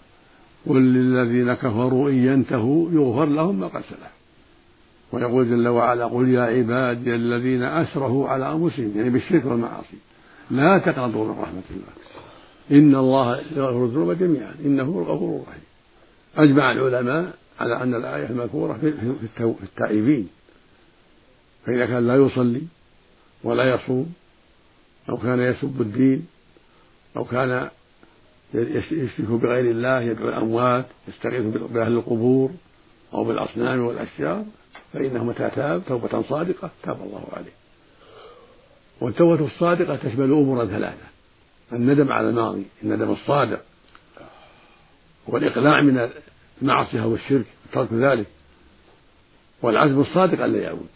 قل 0.68 0.82
للذين 0.82 1.54
كفروا 1.54 2.10
إن 2.10 2.16
ينتهوا 2.16 2.92
يغفر 2.92 3.26
لهم 3.26 3.60
ما 3.60 3.68
قد 3.68 3.82
سلف. 3.82 4.12
ويقول 5.12 5.50
جل 5.50 5.68
وعلا 5.68 6.06
قل 6.06 6.30
يا 6.30 6.42
عبادي 6.42 7.16
الذين 7.16 7.64
أسرفوا 7.64 8.30
على 8.30 8.52
أنفسهم 8.52 8.92
يعني 8.96 9.10
بالشرك 9.10 9.46
والمعاصي 9.46 9.98
لا 10.52 10.78
تقنطوا 10.78 11.26
من 11.26 11.40
رحمة 11.42 11.62
الله. 11.72 11.94
إن 12.72 12.96
الله 12.96 13.42
يغفر 13.56 13.86
الذنوب 13.86 14.12
جميعا 14.12 14.56
إنه 14.66 14.84
الغفور 14.84 15.42
الرحيم. 15.42 15.64
أجمع 16.38 16.72
العلماء 16.72 17.34
على 17.60 17.84
أن 17.84 17.96
الآية 17.96 18.30
المذكورة 18.30 18.74
في 18.74 19.54
التائبين. 19.64 20.28
فإذا 21.66 21.86
كان 21.86 22.08
لا 22.08 22.16
يصلي 22.16 22.62
ولا 23.44 23.76
يصوم 23.76 24.14
أو 25.10 25.18
كان 25.18 25.40
يسب 25.40 25.82
الدين 25.82 26.28
أو 27.18 27.26
كان 27.26 27.70
يشرك 28.54 29.30
بغير 29.30 29.72
الله 29.72 30.02
يدعو 30.02 30.30
الأموات 30.30 30.86
يستغيث 31.08 31.42
بأهل 31.42 31.92
القبور 31.92 32.52
أو 33.14 33.24
بالأصنام 33.24 33.80
والأشجار 33.80 34.46
فإنه 34.94 35.24
متى 35.24 35.50
تاب؟ 35.50 35.82
توبة 35.88 36.22
صادقة 36.22 36.70
تاب 36.84 37.02
الله 37.02 37.28
عليه. 37.34 37.52
والتوبة 39.02 39.46
الصادقة 39.46 39.96
تشمل 39.96 40.32
أمورا 40.32 40.66
ثلاثة 40.66 41.10
الندم 41.74 42.12
على 42.12 42.30
الماضي 42.30 42.66
الندم 42.84 43.12
الصادق 43.12 43.62
والإقلاع 45.28 45.82
من 45.82 46.10
المعصية 46.62 47.02
والشرك 47.02 47.46
ترك 47.74 47.94
ذلك 47.94 48.26
والعزم 49.62 50.02
الصادق 50.02 50.44
ألا 50.44 50.62
يعود. 50.62 50.88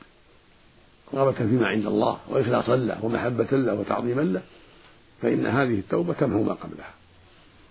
رغبة 1.14 1.32
فيما 1.32 1.68
عند 1.68 1.86
الله 1.86 2.18
وإخلاصا 2.30 2.76
له 2.76 3.06
ومحبة 3.06 3.48
له 3.52 3.74
وتعظيما 3.74 4.22
له 4.22 4.42
فإن 5.22 5.46
هذه 5.46 5.80
التوبة 5.80 6.14
تمحو 6.14 6.44
ما 6.44 6.54
قبلها 6.54 6.94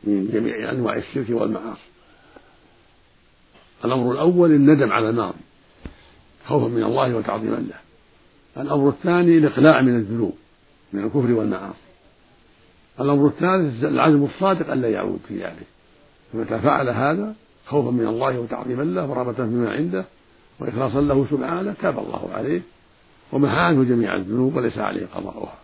من 0.05 0.31
جميع 0.33 0.71
أنواع 0.71 0.97
الشرك 0.97 1.27
والمعاصي. 1.31 1.93
الأمر 3.85 4.13
الأول 4.13 4.51
الندم 4.51 4.93
على 4.93 5.11
الماضي 5.11 5.39
خوفا 6.47 6.69
من 6.69 6.83
الله 6.83 7.17
وتعظيما 7.17 7.57
له. 7.57 7.79
الأمر 8.63 8.89
الثاني 8.89 9.39
الإقلاع 9.39 9.83
من 9.83 9.97
الذنوب 9.97 10.35
من 10.93 11.05
الكفر 11.05 11.33
والمعاصي. 11.33 11.79
الأمر 13.01 13.27
الثالث 13.27 13.85
العزم 13.85 14.25
الصادق 14.25 14.73
ألا 14.73 14.89
يعود 14.89 15.21
في 15.29 15.45
ذلك. 15.45 15.67
فمتى 16.33 16.59
فعل 16.59 16.89
هذا 16.89 17.35
خوفا 17.67 17.91
من 17.91 18.07
الله 18.07 18.41
وتعظيما 18.41 18.83
له 18.83 19.11
ورغبة 19.11 19.33
فيما 19.33 19.73
عنده 19.73 20.05
وإخلاصا 20.61 21.01
له 21.01 21.27
سبحانه 21.31 21.75
تاب 21.83 21.99
الله 21.99 22.31
عليه. 22.35 22.61
ومحى 23.33 23.57
عنه 23.57 23.85
جميع 23.85 24.17
الذنوب 24.17 24.57
وليس 24.57 24.79
عليه 24.79 25.07
قضاؤها. 25.07 25.55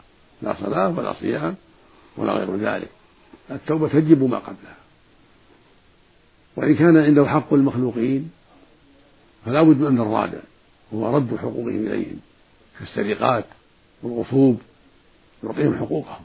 لا 0.42 0.54
صلاة 0.60 0.98
ولا 0.98 1.12
صيام 1.12 1.56
ولا 2.16 2.32
غير 2.32 2.56
ذلك. 2.56 2.88
التوبة 3.50 3.88
تجب 3.88 4.22
ما 4.22 4.38
قبلها. 4.38 4.76
وإن 6.56 6.74
كان 6.74 6.96
عنده 6.96 7.26
حق 7.26 7.54
المخلوقين 7.54 8.30
فلا 9.44 9.62
بد 9.62 9.80
من 9.80 10.00
الرادع 10.00 10.38
وهو 10.92 11.16
رد 11.16 11.36
حقوقهم 11.36 11.86
إليهم 11.86 12.20
كالسرقات 12.78 13.44
والغصوب 14.02 14.60
يعطيهم 15.44 15.78
حقوقهم. 15.78 16.24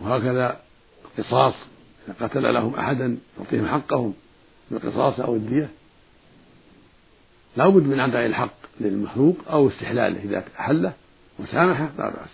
وهكذا 0.00 0.60
قصاص 1.18 1.54
إذا 2.08 2.26
قتل 2.26 2.54
لهم 2.54 2.74
أحدا 2.74 3.18
يعطيهم 3.38 3.66
حقهم 3.66 4.14
بالقصاص 4.70 5.20
أو 5.20 5.34
الدية. 5.34 5.70
لا 7.58 7.68
بد 7.68 7.82
من 7.82 8.00
أداء 8.00 8.26
الحق 8.26 8.54
للمخلوق 8.80 9.36
أو 9.50 9.68
استحلاله 9.68 10.22
إذا 10.22 10.44
أحله 10.60 10.92
وسامحه 11.38 11.90
لا 11.98 12.10
بأس. 12.10 12.30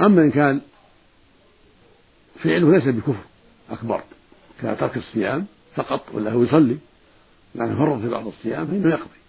أما 0.00 0.22
إن 0.22 0.30
كان 0.30 0.60
فعله 2.44 2.72
ليس 2.72 2.88
بكفر 2.88 3.24
أكبر 3.70 4.02
كترك 4.58 4.96
الصيام 4.96 5.46
فقط 5.74 6.04
ولا 6.12 6.32
هو 6.32 6.42
يصلي 6.42 6.76
لكن 7.54 7.76
فرط 7.76 8.00
في 8.00 8.08
بعض 8.08 8.26
الصيام 8.26 8.66
فإنه 8.66 8.90
يقضي. 8.90 9.22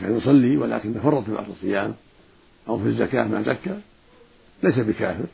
كان 0.00 0.16
يصلي 0.16 0.56
ولكن 0.56 0.94
تفرط 0.94 1.24
في 1.24 1.32
بعض 1.32 1.48
الصيام 1.50 1.94
أو 2.68 2.78
في 2.78 2.86
الزكاة 2.86 3.24
ما 3.24 3.42
زكى 3.42 3.80
ليس 4.62 4.78
بكافر. 4.78 5.26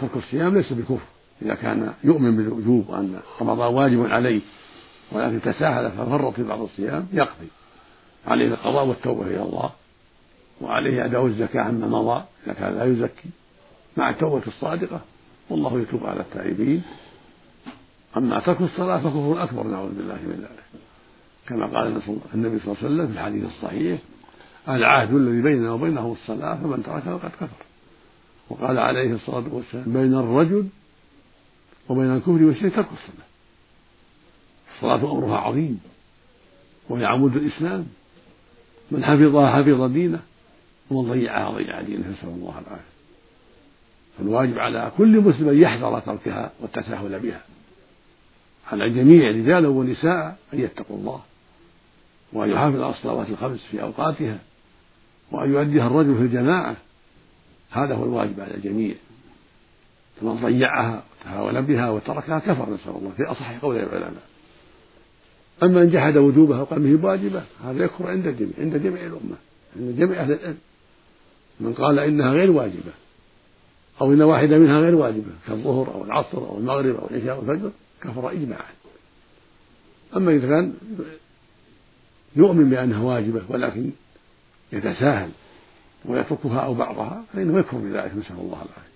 ترك 0.00 0.16
الصيام 0.16 0.56
ليس 0.56 0.72
بكفر 0.72 1.06
إذا 1.42 1.54
كان 1.54 1.94
يؤمن 2.04 2.36
بالوجوب 2.36 2.88
وأن 2.88 3.20
رمضان 3.40 3.74
واجب 3.74 4.06
عليه 4.06 4.40
ولكن 5.12 5.40
تساهل 5.42 5.90
ففرط 5.90 6.34
في 6.34 6.42
بعض 6.42 6.60
الصيام 6.60 7.06
يقضي. 7.12 7.48
عليه 8.26 8.48
القضاء 8.48 8.86
والتوبة 8.86 9.26
إلى 9.26 9.42
الله 9.42 9.70
وعليه 10.60 11.04
أداء 11.04 11.26
الزكاة 11.26 11.62
عما 11.62 11.86
مضى 11.86 12.24
إذا 12.46 12.54
كان 12.54 12.78
لا 12.78 12.84
يزكي. 12.84 13.28
مع 13.96 14.10
التوبة 14.10 14.42
الصادقة 14.46 15.00
والله 15.50 15.80
يتوب 15.80 16.06
على 16.06 16.20
التائبين. 16.20 16.82
أما 18.16 18.40
ترك 18.40 18.60
الصلاة 18.60 18.98
فكفر 18.98 19.42
أكبر 19.42 19.62
نعوذ 19.62 19.94
بالله 19.94 20.14
من 20.14 20.38
ذلك. 20.40 20.82
كما 21.46 21.66
قال 21.66 21.86
النبي 21.86 22.58
صلى 22.58 22.74
الله 22.74 22.76
عليه 22.84 22.86
وسلم 22.86 23.06
في 23.06 23.12
الحديث 23.12 23.44
الصحيح 23.44 24.00
العهد 24.68 25.14
الذي 25.14 25.42
بيننا 25.42 25.72
وبينه 25.72 26.16
الصلاة 26.22 26.54
فمن 26.54 26.82
تركها 26.82 27.18
فقد 27.18 27.30
كفر. 27.30 27.64
وقال 28.50 28.78
عليه 28.78 29.12
الصلاة 29.12 29.44
والسلام 29.52 29.84
بين 29.92 30.14
الرجل 30.14 30.66
وبين 31.88 32.16
الكفر 32.16 32.30
والشرك 32.30 32.74
ترك 32.74 32.86
الصلاة. 32.92 33.29
الصلاة 34.80 35.12
أمرها 35.12 35.38
عظيم. 35.38 35.80
وهي 36.88 37.04
عمود 37.04 37.36
الإسلام. 37.36 37.86
من 38.90 39.04
حفظها 39.04 39.50
حفظ 39.50 39.92
دينه 39.92 40.20
ومن 40.90 41.10
ضيعها 41.10 41.50
ضيع 41.50 41.80
دينه. 41.80 42.08
نسأل 42.08 42.28
الله 42.28 42.50
العافية. 42.50 42.90
فالواجب 44.18 44.58
على 44.58 44.92
كل 44.98 45.20
مسلم 45.20 45.48
أن 45.48 45.58
يحذر 45.58 46.00
تركها 46.00 46.50
والتساهل 46.60 47.20
بها. 47.20 47.42
على 48.72 48.84
الجميع 48.84 49.30
رجالا 49.30 49.68
ونساء 49.68 50.36
أن 50.54 50.60
يتقوا 50.60 50.96
الله. 50.96 51.20
وأن 52.32 52.50
يحافظ 52.50 52.80
على 52.80 52.92
الصلوات 52.92 53.28
الخمس 53.28 53.60
في 53.70 53.82
أوقاتها. 53.82 54.38
وأن 55.30 55.52
يؤديها 55.52 55.86
الرجل 55.86 56.14
في 56.14 56.22
الجماعة. 56.22 56.76
هذا 57.70 57.94
هو 57.94 58.04
الواجب 58.04 58.40
على 58.40 58.54
الجميع. 58.54 58.94
فمن 60.20 60.34
ضيعها 60.34 61.02
وتهاون 61.20 61.60
بها 61.60 61.90
وتركها 61.90 62.38
كفر 62.38 62.70
نسأل 62.74 62.96
الله. 62.96 63.12
في 63.16 63.22
أصح 63.22 63.58
قول 63.58 63.76
العلماء. 63.76 64.22
أما 65.62 65.82
إن 65.82 65.90
جحد 65.90 66.16
وجوبها 66.16 66.60
وقال 66.60 66.96
به 66.96 67.06
واجبة 67.06 67.42
هذا 67.64 67.84
يكفر 67.84 68.10
عند 68.10 68.26
الجميع 68.26 68.52
عند 68.58 68.76
جميع 68.76 69.06
الأمة 69.06 69.36
عند 69.76 69.96
جميع 69.98 70.22
أهل 70.22 70.32
العلم. 70.32 70.58
من 71.60 71.74
قال 71.74 71.98
إنها 71.98 72.30
غير 72.30 72.50
واجبة 72.50 72.92
أو 74.00 74.12
إن 74.12 74.22
واحدة 74.22 74.58
منها 74.58 74.80
غير 74.80 74.94
واجبة 74.94 75.32
كالظهر 75.46 75.94
أو 75.94 76.04
العصر 76.04 76.38
أو 76.38 76.58
المغرب 76.58 76.96
أو 76.96 77.08
العشاء 77.10 77.34
أو 77.34 77.40
الفجر 77.40 77.70
كفر 78.02 78.32
إجماعا. 78.32 78.72
أما 80.16 80.32
إذا 80.32 80.48
كان 80.48 80.74
يؤمن 82.36 82.70
بأنها 82.70 83.02
واجبة 83.02 83.42
ولكن 83.48 83.90
يتساهل 84.72 85.30
ويتركها 86.04 86.60
أو 86.60 86.74
بعضها 86.74 87.24
فإنه 87.32 87.58
يكفر 87.58 87.76
بذلك 87.76 88.12
نسأل 88.16 88.36
الله 88.36 88.56
العافية. 88.56 88.90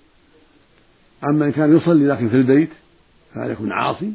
أما 1.24 1.46
إن 1.46 1.52
كان 1.52 1.76
يصلي 1.76 2.06
لكن 2.06 2.28
في 2.28 2.36
البيت 2.36 2.70
فهذا 3.34 3.52
يكون 3.52 3.72
عاصي 3.72 4.12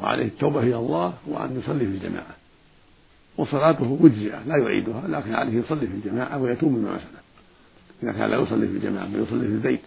وعليه 0.00 0.24
التوبة 0.26 0.60
إلى 0.60 0.76
الله 0.76 1.14
وأن 1.26 1.58
يصلي 1.58 1.78
في 1.78 1.92
الجماعة. 1.92 2.36
وصلاته 3.38 3.98
مجزئة 4.02 4.42
لا 4.46 4.56
يعيدها 4.56 5.08
لكن 5.08 5.34
عليه 5.34 5.58
يصلي 5.58 5.86
في 5.86 5.94
الجماعة 5.94 6.38
ويتوب 6.38 6.72
مما 6.72 6.98
سلف 6.98 7.22
إذا 8.02 8.12
كان 8.12 8.30
لا 8.30 8.36
يصلي 8.36 8.66
في 8.66 8.72
الجماعة 8.72 9.06
بل 9.06 9.22
يصلي 9.22 9.46
في 9.46 9.52
البيت 9.52 9.80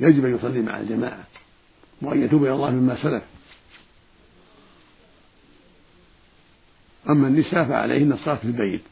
يجب 0.00 0.24
أن 0.24 0.34
يصلي 0.34 0.62
مع 0.62 0.80
الجماعة 0.80 1.24
وأن 2.02 2.22
يتوب 2.22 2.44
إلى 2.44 2.52
الله 2.52 2.70
مما 2.70 3.02
سلف. 3.02 3.22
أما 7.08 7.28
النساء 7.28 7.64
فعليهن 7.64 8.12
الصلاة 8.12 8.34
في 8.34 8.44
البيت 8.44 8.82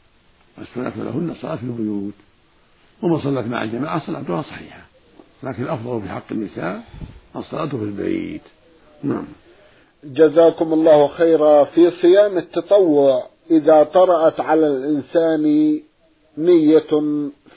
والسنة 0.58 1.04
لهن 1.04 1.30
الصلاة 1.30 1.56
في 1.56 1.62
البيوت. 1.62 2.14
ومن 3.02 3.20
صلت 3.20 3.46
مع 3.46 3.62
الجماعة 3.62 4.06
صلاتها 4.06 4.42
صحيحة 4.42 4.86
لكن 5.42 5.62
الأفضل 5.62 6.02
في 6.02 6.08
حق 6.08 6.32
النساء 6.32 6.84
الصلاة 7.36 7.66
في 7.66 7.74
البيت. 7.74 8.42
نعم. 9.02 9.24
جزاكم 10.04 10.72
الله 10.72 11.08
خيرا 11.08 11.64
في 11.64 11.90
صيام 11.90 12.38
التطوع 12.38 13.26
إذا 13.50 13.82
طرأت 13.82 14.40
على 14.40 14.66
الإنسان 14.66 15.42
نية 16.38 16.90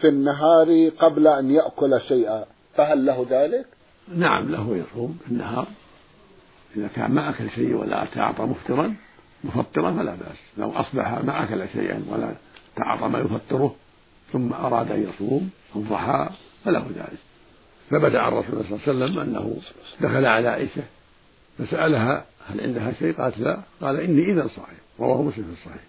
في 0.02 0.08
النهار 0.08 0.90
قبل 1.00 1.28
أن 1.28 1.52
يأكل 1.52 2.02
شيئا 2.08 2.46
فهل 2.76 3.06
له 3.06 3.26
ذلك؟ 3.30 3.66
نعم 4.16 4.52
له 4.52 4.78
يصوم 4.78 5.18
في 5.26 5.32
النهار. 5.32 5.68
إذا 6.76 6.88
كان 6.88 7.12
ما 7.12 7.30
أكل 7.30 7.50
شيء 7.50 7.76
ولا 7.76 8.06
تعاطى 8.16 8.44
مفطرا 8.44 8.96
مفطرا 9.44 9.92
فلا 9.92 10.12
بأس. 10.12 10.38
لو 10.58 10.72
أصبح 10.72 11.24
ما 11.24 11.44
أكل 11.44 11.70
شيئا 11.70 12.06
ولا 12.12 12.32
تعاطى 12.76 13.08
ما 13.08 13.20
يفطره 13.20 13.76
ثم 14.34 14.54
أراد 14.54 14.92
أن 14.92 15.10
يصوم 15.10 15.50
الضحى 15.76 16.30
فله 16.66 16.86
ذلك. 16.96 17.20
ثبت 17.90 18.16
عن 18.16 18.32
رسول 18.32 18.54
الله 18.54 18.64
صلى 18.64 18.92
الله 18.92 19.06
عليه 19.06 19.14
وسلم 19.14 19.20
أنه 19.20 19.58
دخل 20.02 20.26
على 20.26 20.48
عائشة 20.48 20.84
فسألها 21.58 22.26
هل 22.48 22.62
عندها 22.62 22.94
شيء؟ 23.00 23.14
قالت 23.14 23.38
لا. 23.38 23.60
قال 23.82 24.00
إني 24.00 24.32
إذا 24.32 24.48
صائم 24.56 24.78
رواه 25.00 25.22
مسلم 25.22 25.44
في 25.44 25.62
الصحيح 25.62 25.84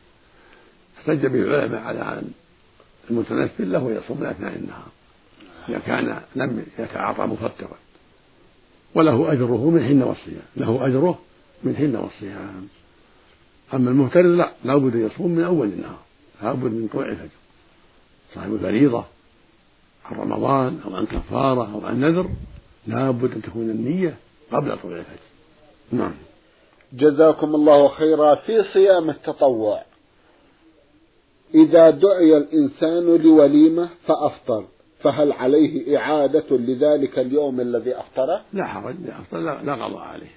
احتج 0.99 1.27
به 1.27 1.39
العلماء 1.39 1.81
على 1.81 2.01
أن 2.01 2.31
المتنفل 3.11 3.73
له 3.73 3.93
يصوم 3.93 4.25
أثناء 4.25 4.57
النهار 4.57 4.89
إذا 5.69 5.79
كان 5.79 6.21
لم 6.37 6.67
يتعاطى 6.79 7.23
مفطرا. 7.23 7.77
وله 8.95 9.33
أجره 9.33 9.71
من 9.71 9.85
حين 9.85 10.03
والصيام 10.03 10.43
له 10.57 10.87
أجره 10.87 11.19
من 11.63 11.77
حين 11.77 11.97
والصيام. 11.97 12.69
أما 13.75 13.91
المهترد 13.91 14.25
لا 14.25 14.53
لابد 14.65 14.97
أن 14.97 15.07
يصوم 15.07 15.31
من 15.31 15.45
أول 15.45 15.69
النهار 15.69 16.03
لابد 16.43 16.73
من 16.73 16.89
طلوع 16.93 17.09
الفجر. 17.09 17.29
صاحب 18.35 18.55
الفريضة 18.55 19.05
عن 20.05 20.17
رمضان 20.17 20.81
أو 20.85 20.97
عن 20.97 21.07
كفارة 21.07 21.73
أو 21.75 21.87
عن 21.87 22.01
نذر 22.01 22.31
لابد 22.87 23.33
أن 23.33 23.43
تكون 23.43 23.71
النية 23.71 24.15
قبل 24.53 24.79
طلوع 24.79 24.99
الفجر. 24.99 25.29
نعم. 25.93 26.13
جزاكم 26.93 27.55
الله 27.55 27.89
خيرا 27.89 28.35
في 28.35 28.63
صيام 28.63 29.11
التطوع. 29.11 29.83
إذا 31.55 31.91
دعي 31.91 32.37
الإنسان 32.37 33.17
لوليمة 33.17 33.89
فأفطر 34.07 34.65
فهل 35.01 35.33
عليه 35.33 35.99
إعادة 35.99 36.47
لذلك 36.51 37.19
اليوم 37.19 37.61
الذي 37.61 37.99
أفطره؟ 37.99 38.41
لا 38.53 38.67
حرج 38.67 38.95
لا 39.07 39.21
أفطر 39.21 39.39
لا, 39.39 39.75
قضاء 39.75 39.99
عليه. 39.99 40.31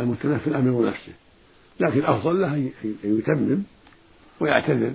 المتنفل 0.00 0.54
أمير 0.54 0.86
نفسه. 0.86 1.12
لكن 1.80 1.98
الأفضل 1.98 2.40
له 2.40 2.54
أن 2.54 2.70
يتمم 3.04 3.62
ويعتذر 4.40 4.92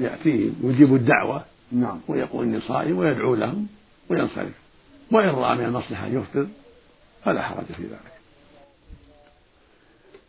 يأتيهم 0.00 0.54
يجيب 0.64 0.94
الدعوة 0.94 1.44
نعم. 1.72 2.00
ويقول 2.08 2.44
إني 2.44 2.60
صائم 2.60 2.98
ويدعو 2.98 3.34
لهم 3.34 3.66
وينصرف. 4.10 4.52
وإن 5.12 5.28
رأى 5.28 5.56
من 5.56 5.64
المصلحة 5.64 6.06
أن 6.06 6.18
يفطر 6.18 6.46
فلا 7.24 7.42
حرج 7.42 7.64
في 7.64 7.82
ذلك. 7.82 8.17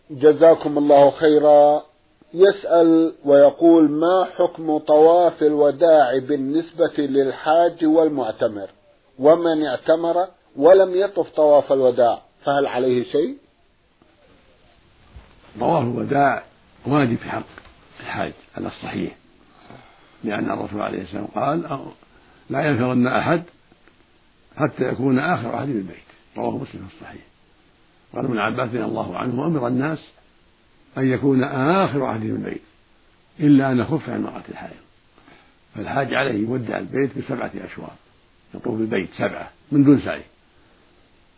جزاكم 0.09 0.77
الله 0.77 1.11
خيرا. 1.11 1.83
يسأل 2.33 3.15
ويقول 3.25 3.91
ما 3.91 4.27
حكم 4.37 4.77
طواف 4.77 5.43
الوداع 5.43 6.17
بالنسبة 6.17 6.93
للحاج 6.97 7.85
والمعتمر؟ 7.85 8.69
ومن 9.19 9.65
اعتمر 9.65 10.27
ولم 10.55 10.95
يطف 10.95 11.29
طواف 11.29 11.73
الوداع 11.73 12.21
فهل 12.43 12.67
عليه 12.67 13.03
شيء؟ 13.03 13.37
طواف 15.59 15.83
الوداع 15.83 16.43
واجب 16.87 17.17
في 17.17 17.29
حق 17.29 17.43
الحاج 17.99 18.33
على 18.57 18.67
الصحيح. 18.67 19.15
لأن 20.23 20.51
الرسول 20.51 20.81
عليه 20.81 21.01
السلام 21.01 21.27
قال 21.35 21.87
لا 22.49 22.67
ينفرن 22.67 23.07
أحد 23.07 23.43
حتى 24.57 24.83
يكون 24.83 25.19
آخر 25.19 25.55
أحد 25.55 25.69
البيت. 25.69 25.97
رواه 26.37 26.51
مسلم 26.51 26.87
في 26.87 26.95
الصحيح. 26.95 27.28
قال 28.15 28.25
ابن 28.25 28.37
عباس 28.37 28.69
رضي 28.69 28.83
الله 28.83 29.17
عنه 29.17 29.45
أمر 29.45 29.67
الناس 29.67 29.99
أن 30.97 31.07
يكون 31.07 31.43
آخر 31.43 32.05
عهدهم 32.05 32.35
البيت 32.35 32.61
إلا 33.39 33.71
أن 33.71 33.79
يخف 33.79 34.09
عن 34.09 34.21
مرأة 34.21 34.43
الحائض. 34.49 34.79
فالحاج 35.75 36.13
عليه 36.13 36.41
يودع 36.41 36.77
البيت 36.77 37.17
بسبعة 37.17 37.51
أشواط 37.55 37.91
يطوف 38.55 38.79
البيت 38.79 39.09
سبعة 39.17 39.51
من 39.71 39.83
دون 39.83 40.01
سعي 40.01 40.21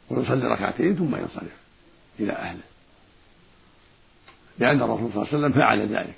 ويصلي 0.09 0.47
ركعتين 0.47 0.95
ثم 0.95 1.15
ينصرف 1.15 1.57
إلى 2.19 2.33
أهله. 2.33 2.61
لأن 4.59 4.81
الرسول 4.81 5.11
صلى 5.13 5.23
الله 5.23 5.27
عليه 5.27 5.37
وسلم 5.37 5.51
فعل 5.51 5.87
ذلك. 5.87 6.15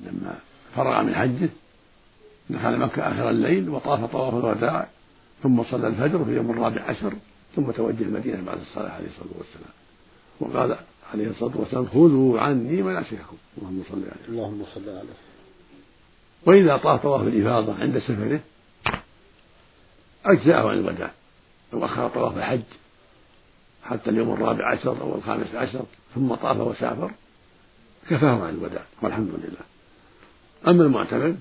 لما 0.00 0.38
فرغ 0.76 1.02
من 1.02 1.14
حجه 1.14 1.48
دخل 2.50 2.78
مكة 2.78 3.02
آخر 3.02 3.30
الليل 3.30 3.68
وطاف 3.68 4.04
طواف 4.04 4.34
الوداع 4.34 4.88
ثم 5.42 5.64
صلى 5.64 5.86
الفجر 5.86 6.24
في 6.24 6.30
يوم 6.30 6.50
الرابع 6.50 6.82
عشر 6.82 7.12
ثم 7.56 7.70
توجه 7.70 8.02
المدينة 8.02 8.44
بعد 8.46 8.60
الصلاة 8.60 8.90
عليه 8.90 9.06
الصلاة 9.06 9.38
والسلام. 9.38 9.72
وقال 10.40 10.78
عليه 11.12 11.30
الصلاة 11.30 11.56
والسلام 11.56 11.86
خذوا 11.86 12.40
عني 12.40 12.82
مناسككم. 12.82 13.36
اللهم 13.58 13.82
صل 13.90 13.98
عليه. 13.98 14.28
اللهم 14.28 14.64
صل 14.74 14.88
عليه. 14.88 15.18
وإذا 16.46 16.76
طاف 16.76 17.02
طواف 17.02 17.22
الإفاضة 17.22 17.74
عند 17.74 17.98
سفره 17.98 18.40
أجزأه 20.26 20.68
عن 20.68 20.78
الوداع. 20.78 21.10
لو 21.72 21.84
أخر 21.84 22.08
طواف 22.08 22.36
الحج 22.38 22.62
حتى 23.84 24.10
اليوم 24.10 24.32
الرابع 24.32 24.70
عشر 24.72 25.00
أو 25.00 25.14
الخامس 25.14 25.54
عشر 25.54 25.84
ثم 26.14 26.34
طاف 26.34 26.56
وسافر 26.56 27.10
كفاه 28.10 28.44
عن 28.44 28.54
الوداع 28.54 28.82
والحمد 29.02 29.28
لله. 29.28 29.60
أما 30.68 30.84
المعتمد 30.84 31.40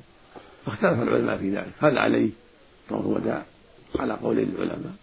فاختلف 0.65 1.01
العلماء 1.01 1.37
في 1.37 1.55
ذلك. 1.55 1.73
هل 1.79 1.97
عليه 1.97 2.29
طواف 2.89 3.05
الوداع؟ 3.05 3.45
على 3.99 4.13
قول 4.13 4.39
العلماء 4.39 4.93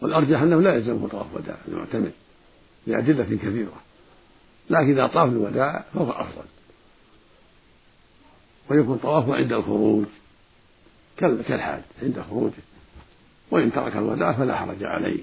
والأرجح 0.00 0.42
أنه 0.42 0.60
لا 0.60 0.74
يلزمه 0.74 1.08
طواف 1.08 1.34
وداع 1.34 1.56
المعتمد 1.68 2.12
لأدلة 2.86 3.24
كثيرة 3.24 3.80
لكن 4.70 4.90
إذا 4.90 5.06
طاف 5.06 5.28
الوداع 5.28 5.84
فهو 5.94 6.10
أفضل. 6.10 6.44
ويكون 8.70 8.98
طوافه 8.98 9.34
عند 9.34 9.52
الخروج 9.52 10.04
كالحاج 11.18 11.82
عند 12.02 12.24
خروجه. 12.30 12.62
وإن 13.50 13.72
ترك 13.72 13.96
الوداع 13.96 14.32
فلا 14.32 14.56
حرج 14.56 14.84
عليه. 14.84 15.22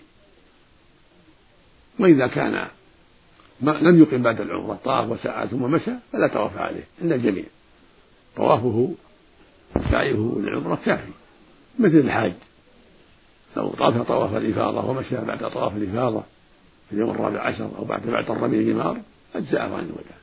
وإذا 1.99 2.27
كان 2.27 2.67
ما 3.61 3.71
لم 3.71 4.01
يقم 4.01 4.21
بعد 4.21 4.41
العمرة 4.41 4.79
طاف 4.83 5.09
وسعى 5.09 5.47
ثم 5.47 5.61
مشى 5.61 5.91
فلا 6.11 6.27
طواف 6.27 6.57
عليه 6.57 6.83
عند 7.01 7.11
الجميع. 7.11 7.45
طوافه 8.35 8.93
سعيه 9.91 10.35
للعمرة 10.37 10.79
كافي 10.85 11.11
مثل 11.79 11.97
الحاج 11.97 12.33
لو 13.57 13.69
طاف 13.69 14.01
طواف 14.01 14.35
الإفاضة 14.35 14.89
ومشى 14.89 15.15
بعد 15.15 15.51
طواف 15.51 15.77
الإفاضة 15.77 16.23
في 16.89 16.95
اليوم 16.95 17.09
الرابع 17.09 17.41
عشر 17.41 17.69
أو 17.77 17.85
بعد 17.85 18.07
بعد 18.07 18.31
الرمي 18.31 18.57
الجمار 18.57 18.97
أجزأه 19.35 19.61
عن 19.61 19.83
الوداع 19.83 20.17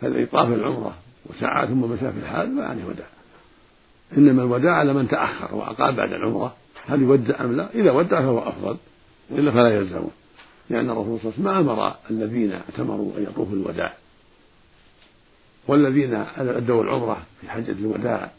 فالذي 0.00 0.26
طاف 0.26 0.48
العمرة 0.48 0.94
وسعى 1.26 1.66
ثم 1.66 1.80
مشى 1.80 2.12
في 2.12 2.18
الحال 2.18 2.54
ما 2.54 2.66
عليه 2.66 2.84
وداع. 2.84 3.06
إنما 4.16 4.42
الوداع 4.42 4.72
على 4.72 4.92
من 4.92 5.08
تأخر 5.08 5.54
وأقام 5.54 5.96
بعد 5.96 6.12
العمرة 6.12 6.54
هل 6.86 7.02
يودع 7.02 7.40
أم 7.40 7.56
لا؟ 7.56 7.68
إذا 7.74 7.90
ودع 7.90 8.20
فهو 8.20 8.38
أفضل 8.38 8.76
وإلا 9.30 9.50
فلا 9.50 9.76
يلزمه. 9.76 10.10
لأن 10.70 10.90
الرسول 10.90 11.18
صلى 11.20 11.32
الله 11.38 11.50
عليه 11.50 11.60
وسلم 11.60 11.76
ما 11.76 11.84
أمر 11.84 11.94
الذين 12.10 12.52
اعتمروا 12.52 13.12
أن 13.18 13.22
يطوفوا 13.22 13.54
الوداع. 13.54 13.94
والذين 15.68 16.14
أدوا 16.38 16.82
العمرة 16.82 17.22
في 17.40 17.50
حجة 17.50 17.72
الوداع 17.72 18.30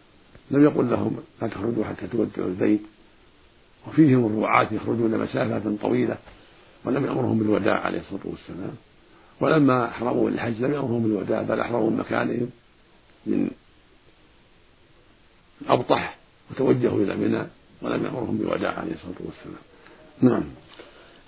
لم 0.51 0.63
يقل 0.63 0.89
لهم 0.89 1.17
لا 1.41 1.47
تخرجوا 1.47 1.83
حتى 1.83 2.07
تودعوا 2.07 2.47
البيت. 2.47 2.81
وفيهم 3.87 4.25
الرعاة 4.25 4.67
يخرجون 4.71 5.17
مسافة 5.17 5.75
طويلة 5.81 6.17
ولم 6.85 7.05
يأمرهم 7.05 7.39
بالوداع 7.39 7.79
عليه 7.79 7.99
الصلاة 7.99 8.21
والسلام. 8.25 8.75
ولما 9.41 9.85
أحرموا 9.85 10.29
الحج 10.29 10.61
لم 10.61 10.73
يأمرهم 10.73 11.03
بالوداع 11.03 11.41
بل 11.41 11.59
أحرموا 11.59 11.89
من 11.89 11.97
مكانهم 11.97 12.49
من 13.25 13.49
أبطح 15.69 16.17
وتوجهوا 16.51 16.99
إلى 16.99 17.15
منى 17.15 17.43
ولم 17.81 18.05
يأمرهم 18.05 18.37
بالوداع 18.37 18.79
عليه 18.79 18.93
الصلاة 18.93 19.15
والسلام. 19.25 19.63
نعم. 20.21 20.43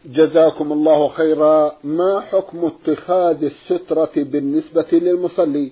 جزاكم 0.06 0.72
الله 0.72 1.10
خيرا. 1.10 1.76
ما 1.84 2.22
حكم 2.22 2.66
اتخاذ 2.66 3.44
السترة 3.44 4.12
بالنسبة 4.16 4.88
للمصلي؟ 4.92 5.72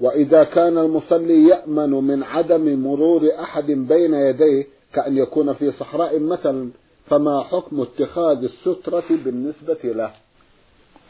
وإذا 0.00 0.44
كان 0.44 0.78
المصلي 0.78 1.48
يأمن 1.48 1.90
من 1.90 2.22
عدم 2.22 2.82
مرور 2.82 3.22
أحد 3.40 3.66
بين 3.66 4.14
يديه 4.14 4.66
كأن 4.94 5.16
يكون 5.16 5.54
في 5.54 5.72
صحراء 5.72 6.20
مثلا 6.20 6.70
فما 7.10 7.44
حكم 7.44 7.80
اتخاذ 7.80 8.44
السترة 8.44 9.04
بالنسبة 9.24 9.78
له؟ 9.84 10.12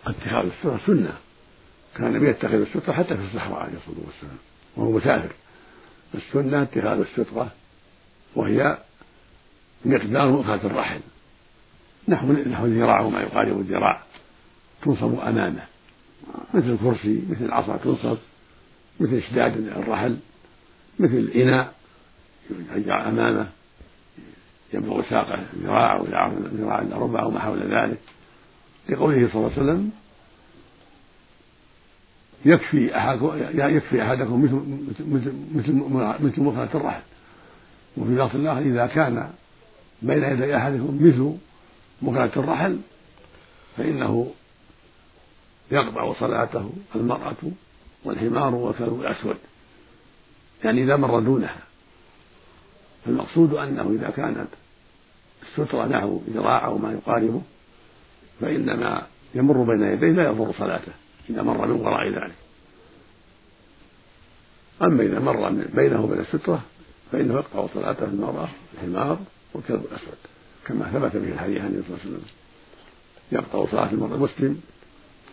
اتخاذ 0.07 0.47
السترة 0.47 0.81
سنة. 0.87 1.14
كان 1.97 2.07
النبي 2.07 2.29
يتخذ 2.29 2.55
السترة 2.55 2.93
حتى 2.93 3.16
في 3.16 3.25
الصحراء 3.25 3.59
عليه 3.59 3.77
الصلاة 3.77 4.07
والسلام 4.07 4.38
وهو 4.77 4.90
مسافر. 4.90 5.33
السنة 6.14 6.62
اتخاذ 6.62 7.01
السترة 7.01 7.51
وهي 8.37 8.79
مقدار 9.85 10.31
مؤخذ 10.31 10.64
الرحل. 10.64 11.01
نحو 12.09 12.33
نحو 12.33 12.64
الذراع 12.64 13.01
وما 13.01 13.21
يقارب 13.21 13.61
الذراع. 13.61 14.03
تنصب 14.83 15.21
أمامه. 15.21 15.62
مثل 16.55 16.71
الكرسي 16.71 17.23
مثل 17.29 17.45
العصا 17.45 17.77
تنصب. 17.77 18.16
مثل 19.01 19.16
إشداد 19.16 19.57
الرحل. 19.57 20.16
مثل 20.99 21.31
إناء 21.35 21.75
يجعل 22.77 23.05
أمامه. 23.09 23.49
يبلغ 24.75 25.03
ساقه 25.11 25.39
ذراع 25.59 25.97
أو 25.97 26.05
ذراع 26.55 26.83
إلا 26.83 26.97
ربع 26.97 27.23
أو 27.23 27.31
ما 27.31 27.41
حول 27.41 27.59
ذلك. 27.59 27.99
لقوله 28.89 29.29
صلى 29.29 29.35
الله 29.35 29.53
عليه 29.53 29.63
وسلم 29.63 29.91
يكفي 32.45 32.97
أحدكم 32.97 33.33
يكفي 33.55 34.03
أحدكم 34.03 34.45
مثل 34.45 34.55
مثل 35.09 35.33
مثل 35.55 35.73
مثل 36.25 36.43
مخلة 36.43 36.69
الرحل. 36.75 37.03
وفي 37.97 38.11
لفظ 38.11 38.37
الله 38.37 38.59
إذا 38.59 38.87
كان 38.87 39.31
بين 40.03 40.23
يدي 40.23 40.57
أحدكم 40.57 40.99
مثل 41.01 41.37
مخلة 42.03 42.31
الرحل 42.37 42.81
فإنه 43.77 44.33
يقطع 45.71 46.13
صلاته 46.13 46.71
المرأة 46.95 47.37
والحمار 48.05 48.55
والكلب 48.55 49.01
الأسود. 49.01 49.37
يعني 50.65 50.85
إذا 50.85 50.97
مر 50.97 51.21
دونها. 51.21 51.70
فالمقصود 53.05 53.55
أنه 53.55 53.97
إذا 54.01 54.11
كانت 54.11 54.49
السترة 55.43 55.87
له 55.87 56.21
ذراع 56.31 56.67
أو 56.67 56.79
ما 56.79 56.93
يقاربه 56.93 57.43
فإنما 58.41 59.07
يمر 59.35 59.63
بين 59.63 59.83
يديه 59.83 60.11
لا 60.11 60.25
يضر 60.25 60.53
صلاته 60.59 60.93
إذا 61.31 61.43
مر 61.43 61.67
من 61.67 61.81
وراء 61.81 62.09
ذلك. 62.09 62.35
أما 64.83 65.03
إذا 65.03 65.19
مر 65.19 65.51
بينه 65.75 66.05
وبين 66.05 66.21
السترة 66.21 66.63
فإنه 67.13 67.35
يقطع 67.35 67.67
صلاته 67.75 68.05
المرأة 68.05 68.49
الحمار 68.75 69.19
والكلب 69.55 69.85
الأسود 69.85 70.19
كما 70.67 70.91
ثبت 70.93 71.11
في 71.11 71.33
الحديث 71.33 71.61
عن 71.61 71.67
النبي 71.67 71.83
صلى 71.83 71.97
الله 71.97 72.01
عليه 72.05 72.11
وسلم. 72.11 72.23
يقطع 73.33 73.71
صلاة 73.71 73.91
المرء 73.93 74.15
المسلم 74.15 74.61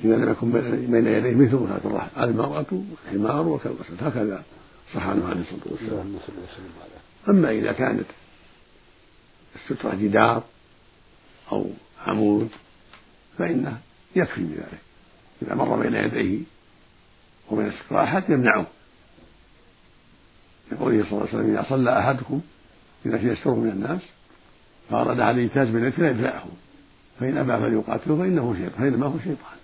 إذا 0.04 0.16
لم 0.16 0.32
يكن 0.32 0.52
بين 0.92 1.08
يديه 1.08 1.36
مثل 1.36 1.60
صلاة 1.84 2.08
المرأة 2.24 2.66
الحمار 3.06 3.48
والكلب 3.48 3.76
الأسود. 3.80 3.98
هكذا 4.02 4.44
صح 4.94 5.08
عنه 5.08 5.28
عليه 5.30 5.42
الصلاة 5.42 5.62
والسلام. 5.66 6.20
أما 7.30 7.52
إذا 7.52 7.72
كانت 7.72 8.06
السترة 9.56 9.96
جدار 9.96 10.44
أو 11.52 11.70
عمود 12.08 12.50
فإنه 13.38 13.82
يكفي 14.16 14.44
بذلك 14.44 14.82
إذا 15.42 15.56
مر 15.56 15.76
بين 15.76 15.94
يديه 15.94 16.40
وبين 17.52 17.68
السترة 17.68 18.04
أحد 18.04 18.30
يمنعه. 18.30 18.66
لقوله 20.72 21.04
صلى 21.04 21.12
الله 21.12 21.28
عليه 21.28 21.40
وسلم 21.40 21.58
إذا 21.58 21.66
صلى 21.70 22.00
أحدكم 22.00 22.42
إذا 23.06 23.18
تيسره 23.18 23.56
من 23.56 23.70
الناس 23.70 24.02
فأراد 24.90 25.20
عليه 25.20 25.48
تاج 25.48 25.68
من 25.68 25.92
فليدفعه 25.92 26.46
فإن 27.20 27.38
أبى 27.38 27.64
فليقاتله 27.66 28.18
فإنه 28.18 28.56
شيطان 28.56 28.80
فإنما 28.80 29.06
هو 29.06 29.20
شيطان. 29.20 29.58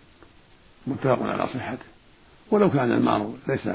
متفق 0.88 1.23
على 1.23 1.47
صحته. 1.47 1.86
ولو 2.52 2.71
كان 2.71 2.91
المار 2.91 3.34
ليس 3.47 3.69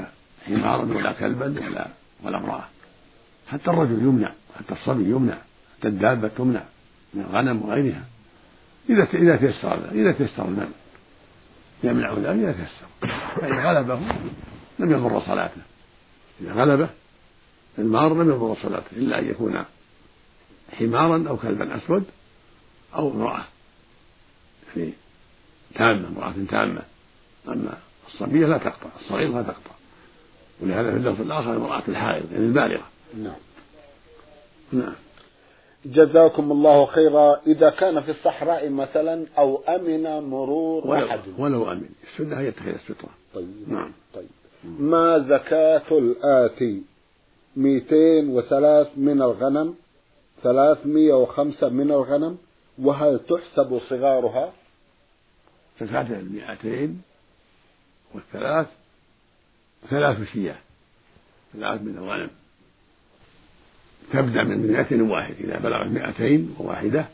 حمارا 0.45 0.83
ولا 0.83 1.11
كلبا 1.11 1.45
ولا 1.45 1.87
ولا 2.23 2.37
امرأة. 2.37 2.67
حتى 3.51 3.69
الرجل 3.69 4.01
يمنع 4.01 4.33
حتى 4.59 4.73
الصبي 4.73 5.03
يمنع 5.03 5.37
حتى 5.77 5.87
الدابة 5.87 6.27
تمنع 6.27 6.63
من 7.13 7.21
الغنم 7.21 7.61
وغيرها. 7.61 8.03
إذا 8.89 9.07
إذا 9.13 9.35
تيسر 9.35 9.91
إذا 9.91 10.11
تيسر 10.11 10.45
المنع 10.45 10.67
يمنع 11.83 12.13
ذلك 12.13 12.25
إذا 12.25 12.51
تيسر. 12.51 13.15
فإن 13.35 13.59
غلبه 13.59 13.99
لم 14.79 14.91
يضر 14.91 15.21
صلاته. 15.21 15.61
إذا 16.41 16.53
غلبه 16.53 16.89
المار 17.77 18.13
لم 18.13 18.29
يضر 18.29 18.55
صلاته 18.63 18.91
إلا 18.91 19.19
أن 19.19 19.29
يكون 19.29 19.63
حمارا 20.79 21.25
أو 21.29 21.37
كلبا 21.37 21.77
أسود 21.77 22.03
أو 22.95 23.11
امرأة. 23.11 23.43
يعني 24.77 24.93
تامة 25.75 26.07
امرأة 26.07 26.33
تامة. 26.49 26.81
أما 27.47 27.77
الصبية 28.07 28.45
لا 28.45 28.57
تقطع 28.57 28.89
الصغير 29.01 29.29
لا 29.29 29.41
تقطع. 29.41 29.71
ولهذا 30.59 30.91
في 30.91 30.97
اللفظ 30.97 31.21
الآخر 31.21 31.55
امرأة 31.55 31.83
الحائض 31.87 32.31
يعني 32.31 32.45
البالغة. 32.45 32.85
نعم. 33.13 33.39
نعم. 34.71 34.95
جزاكم 35.85 36.51
الله 36.51 36.85
خيرا. 36.85 37.41
إذا 37.47 37.69
كان 37.69 38.01
في 38.01 38.11
الصحراء 38.11 38.69
مثلا 38.69 39.25
أو 39.37 39.57
أمن 39.57 40.29
مرور 40.29 40.87
ولو, 40.87 41.05
أحد. 41.05 41.19
ولو 41.37 41.71
أمن. 41.71 41.89
السنة 42.13 42.39
هي 42.39 42.47
يتخذ 42.47 42.67
السترة. 42.67 43.09
طيب 43.33 43.47
نعم. 43.67 43.91
طيب. 44.13 44.29
ما 44.63 45.19
زكاة 45.19 45.97
الآتي 45.97 46.81
203 47.55 48.89
من 48.97 49.21
الغنم؟ 49.21 49.75
305 50.43 51.69
من 51.69 51.91
الغنم؟ 51.91 52.37
وهل 52.79 53.19
تحسب 53.19 53.79
صغارها؟ 53.89 54.53
زكاة 55.81 56.01
المئتين 56.01 57.01
والثلاث 58.15 58.67
ثلاث 59.89 60.17
شياه 60.33 60.57
ثلاث 61.53 61.81
من 61.81 61.97
الغنم. 61.97 62.29
تبدأ 64.13 64.43
من 64.43 64.71
مئة 64.71 65.01
واحد 65.01 65.33
إذا 65.43 65.59
بلغت 65.59 65.87
مئتين 65.87 66.55
وواحدة 66.59 67.05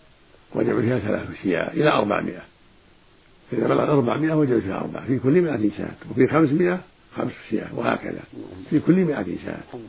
وجب 0.55 0.81
فيها 0.81 0.99
ثلاث 0.99 1.27
شياه 1.43 1.73
إلى 1.73 1.89
أربعمائة. 1.89 2.41
إذا 3.53 3.67
بلغ 3.67 3.91
أربعمائة 3.91 4.33
وجب 4.33 4.59
فيها 4.59 4.77
أربعة. 4.79 5.05
في 5.07 5.19
كل 5.19 5.41
مئة 5.41 5.69
شاة 5.77 6.11
وفي 6.11 6.27
خمسمائة 6.27 6.79
خمس 7.15 7.31
شياه 7.49 7.75
وهكذا. 7.75 8.19
في 8.69 8.79
كل 8.79 8.95
مئة 8.95 9.25
شاة 9.45 9.79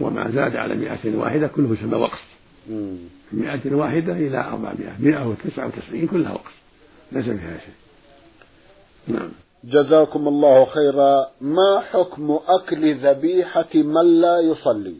وما 0.00 0.30
زاد 0.30 0.56
على 0.56 0.74
مئة 0.74 1.16
واحدة 1.16 1.46
كله 1.46 1.72
يسمى 1.72 1.94
وقص 1.94 2.22
مئة 3.32 3.74
واحدة 3.74 4.12
إلى 4.12 4.44
أربعمائة. 4.44 4.96
مئة 5.00 5.28
وتسعة 5.28 5.66
وتسعين 5.66 6.06
كلها 6.06 6.32
وقص 6.32 6.52
ليس 7.12 7.24
فيها 7.24 7.58
شيء. 7.58 7.74
نعم. 9.08 9.28
جزاكم 9.64 10.28
الله 10.28 10.64
خيرا. 10.64 11.26
ما 11.40 11.80
حكم 11.92 12.38
أكل 12.48 13.06
ذبيحة 13.06 13.74
من 13.74 14.20
لا 14.20 14.40
يصلي؟ 14.40 14.94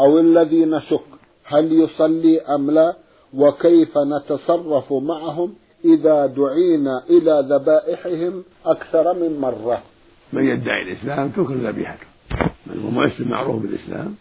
أو 0.00 0.18
الذي 0.18 0.64
نشك 0.64 1.04
هل 1.44 1.72
يصلي 1.72 2.40
أم 2.40 2.70
لا 2.70 2.96
وكيف 3.34 3.92
نتصرف 3.98 4.92
معهم 4.92 5.54
إذا 5.84 6.26
دعينا 6.26 7.04
إلى 7.10 7.46
ذبائحهم 7.50 8.44
أكثر 8.64 9.14
من 9.14 9.40
مرة. 9.40 9.82
من 10.32 10.44
يدعي 10.44 10.82
الإسلام 10.82 11.28
تؤكل 11.28 11.68
ذبيحته 11.68 12.06
من 12.66 12.84
وما 12.84 13.06
يسمى 13.06 13.26
معروف 13.26 13.62
بالإسلام 13.62 14.14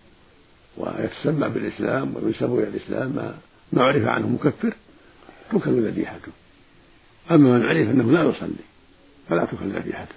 ويتسمى 0.78 1.50
بالإسلام 1.50 2.16
وينسب 2.16 2.54
إلى 2.54 2.68
الإسلام 2.68 3.10
ما 3.16 3.34
ما 3.74 3.84
عرف 3.84 4.04
عنه 4.08 4.28
مكفر 4.28 4.74
تكل 5.52 5.88
ذبيحته 5.88 6.32
أما 7.32 7.58
من 7.58 7.66
عرف 7.66 7.90
أنه 7.90 8.12
لا 8.12 8.24
يصلي 8.24 8.66
فلا 9.30 9.46
تكل 9.46 9.70
ذبيحته 9.70 10.16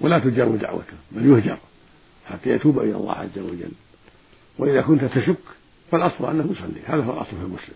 ولا 0.00 0.18
تجاب 0.18 0.58
دعوته 0.58 0.96
بل 1.12 1.26
يهجر 1.26 1.58
حتى 2.26 2.50
يتوب 2.50 2.78
إلى 2.78 2.96
الله 2.96 3.12
عز 3.12 3.38
وجل. 3.38 3.72
وإذا 4.58 4.82
كنت 4.82 5.04
تشك 5.04 5.36
فالأصل 5.90 6.30
أنه 6.30 6.52
يصلي 6.52 6.80
هذا 6.86 7.04
هو 7.04 7.12
الأصل 7.12 7.30
في 7.30 7.42
المسلم 7.42 7.74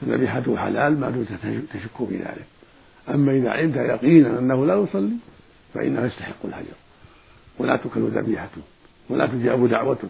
فذبيحته 0.00 0.56
حلال 0.56 1.00
ما 1.00 1.10
دمت 1.10 1.28
تشك 1.72 2.08
في 2.08 2.16
ذلك. 2.16 2.46
أما 3.08 3.32
إذا 3.32 3.50
علمت 3.50 3.76
يقينا 3.76 4.38
أنه 4.38 4.66
لا 4.66 4.74
يصلي 4.74 5.12
فإنه 5.74 6.06
يستحق 6.06 6.36
الهجر. 6.44 6.76
ولا 7.58 7.76
تكل 7.76 8.00
ذبيحته 8.00 8.62
ولا 9.08 9.26
تجاب 9.26 9.68
دعوته. 9.68 10.08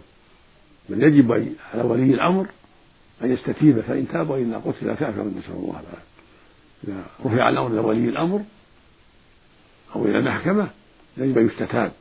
بل 0.88 1.02
يجب 1.02 1.54
على 1.74 1.82
ولي 1.82 2.14
الأمر 2.14 2.46
أن 3.22 3.32
يستتيب 3.32 3.80
فإن 3.80 4.08
تاب 4.08 4.30
وإلا 4.30 4.58
قتل 4.58 4.94
كافرا 4.94 5.24
نسأل 5.24 5.54
الله 5.54 5.80
العافية. 5.80 6.08
إذا 6.84 7.04
رفع 7.24 7.48
الأمر 7.48 7.66
إلى 7.66 7.80
ولي 7.80 8.08
الأمر 8.08 8.42
أو 9.96 10.04
إلى 10.04 10.18
المحكمة 10.18 10.68
يجب 11.16 11.38
أن 11.38 11.46
يستتاب. 11.46 11.92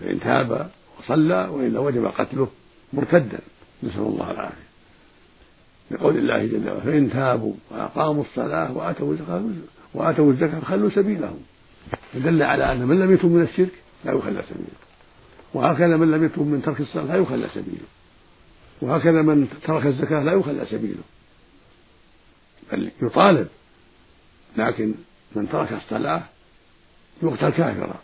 فإن 0.00 0.20
تاب 0.20 0.70
وصلى 0.98 1.48
وإلا 1.52 1.80
وجب 1.80 2.04
قتله 2.04 2.48
مرتدا 2.92 3.38
نسأل 3.82 4.00
الله 4.00 4.30
العافية. 4.30 4.70
لقول 5.90 6.16
الله 6.16 6.46
جل 6.46 6.68
وعلا 6.68 6.80
فإن 6.80 7.10
تابوا 7.12 7.54
وأقاموا 7.70 8.24
الصلاة 8.24 8.76
وآتوا 8.76 9.12
الزكاة 9.12 9.42
وآتوا 9.94 10.32
الزكاة 10.32 10.60
فخلوا 10.60 10.90
سبيلهم. 10.90 11.40
فدل 12.12 12.42
على 12.42 12.72
أن 12.72 12.86
من 12.86 12.98
لم 12.98 13.14
يتب 13.14 13.28
من 13.30 13.42
الشرك 13.42 13.72
لا 14.04 14.12
يخلى 14.12 14.42
سبيله. 14.42 14.80
وهكذا 15.54 15.96
من 15.96 16.10
لم 16.10 16.24
يتب 16.24 16.42
من 16.42 16.62
ترك 16.62 16.80
الصلاة 16.80 17.04
لا 17.04 17.16
يخلى 17.16 17.46
سبيله. 17.54 17.86
وهكذا 18.82 19.22
من 19.22 19.48
ترك 19.64 19.86
الزكاة 19.86 20.22
لا 20.22 20.32
يخلى 20.32 20.66
سبيله. 20.66 21.02
بل 22.72 22.90
يطالب 23.02 23.48
لكن 24.56 24.94
من 25.36 25.48
ترك 25.48 25.72
الصلاة 25.72 26.22
يقتل 27.22 27.50
كافرا. 27.50 28.00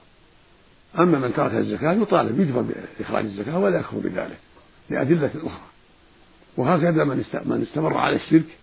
أما 0.99 1.19
من 1.19 1.35
ترك 1.35 1.55
الزكاة 1.55 1.93
يطالب 1.93 2.41
يجبر 2.41 2.65
بإخراج 2.99 3.25
الزكاة 3.25 3.59
ولا 3.59 3.81
يكفر 3.81 3.99
بذلك. 3.99 4.39
لأدلة 4.91 5.31
أخرى 5.35 5.67
وهكذا 6.57 7.05
من 7.05 7.25
من 7.45 7.63
استمر 7.63 7.97
على 7.99 8.17
الشرك 8.17 8.59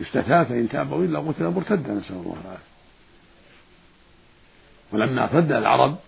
استتاب 0.00 0.46
فإن 0.46 0.68
تاب 0.68 0.92
وإلا 0.92 1.18
قتل 1.18 1.44
مرتدا 1.44 1.92
نسأل 1.92 2.16
الله 2.16 2.36
العافية. 2.44 2.76
ولما 4.92 5.24
ارتد 5.24 5.52
العرب 5.52 5.98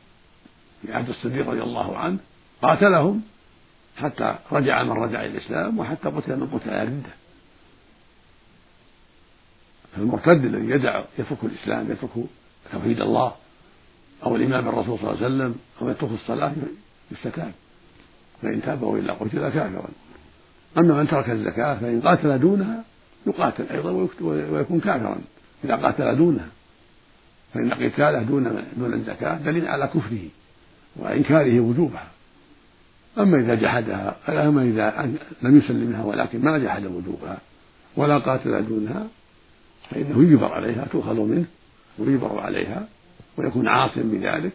في 0.82 0.92
عهد 0.92 1.08
الصديق 1.08 1.48
رضي 1.50 1.62
الله 1.62 1.98
عنه 1.98 2.18
قاتلهم 2.62 3.22
حتى 3.96 4.38
رجع 4.52 4.82
من 4.82 4.92
رجع 4.92 5.20
إلى 5.20 5.32
الإسلام 5.32 5.78
وحتى 5.78 6.08
قتل 6.08 6.36
من 6.36 6.46
قتل 6.46 6.70
الردة 6.70 7.10
فالمرتد 9.96 10.44
الذي 10.44 10.70
يدع 10.70 11.04
يترك 11.18 11.38
الإسلام 11.44 11.92
يترك 11.92 12.10
توحيد 12.72 13.00
الله 13.00 13.34
أو 14.24 14.36
الإيمان 14.36 14.64
بالرسول 14.64 14.98
صلى 14.98 15.10
الله 15.10 15.24
عليه 15.24 15.26
وسلم 15.26 15.58
أو 15.82 15.88
يترك 15.88 16.10
الصلاة 16.10 16.52
يستتاب 17.10 17.52
فإن 18.42 18.62
تاب 18.62 18.82
وإلا 18.82 19.12
قتل 19.12 19.48
كافرا. 19.48 19.88
أما 20.78 20.94
من 20.94 21.08
ترك 21.08 21.30
الزكاة 21.30 21.74
فإن 21.74 22.00
قاتل 22.00 22.38
دونها 22.38 22.84
يقاتل 23.26 23.64
أيضا 23.70 24.08
ويكون 24.20 24.80
كافرا. 24.80 25.18
إذا 25.64 25.74
قاتل 25.76 26.16
دونها 26.16 26.48
فإن 27.54 27.72
قتاله 27.72 28.22
دون 28.22 28.64
دون 28.76 28.94
الزكاة 28.94 29.38
دليل 29.38 29.68
على 29.68 29.86
كفره 29.86 30.28
وإنكاره 30.96 31.60
وجوبها. 31.60 32.08
أما 33.18 33.38
إذا 33.38 33.54
جحدها 33.54 34.16
أما 34.28 34.62
إذا 34.62 35.10
لم 35.42 35.58
يسلمها 35.58 36.04
ولكن 36.04 36.44
ما 36.44 36.58
جحد 36.58 36.86
وجوبها 36.86 37.38
ولا 37.96 38.18
قاتل 38.18 38.66
دونها 38.66 39.06
فإنه 39.90 40.22
يجبر 40.22 40.52
عليها 40.52 40.84
تؤخذ 40.92 41.20
منه 41.20 41.44
ويجبر 41.98 42.40
عليها 42.40 42.88
ويكون 43.36 43.68
عاصم 43.68 44.02
بذلك 44.02 44.52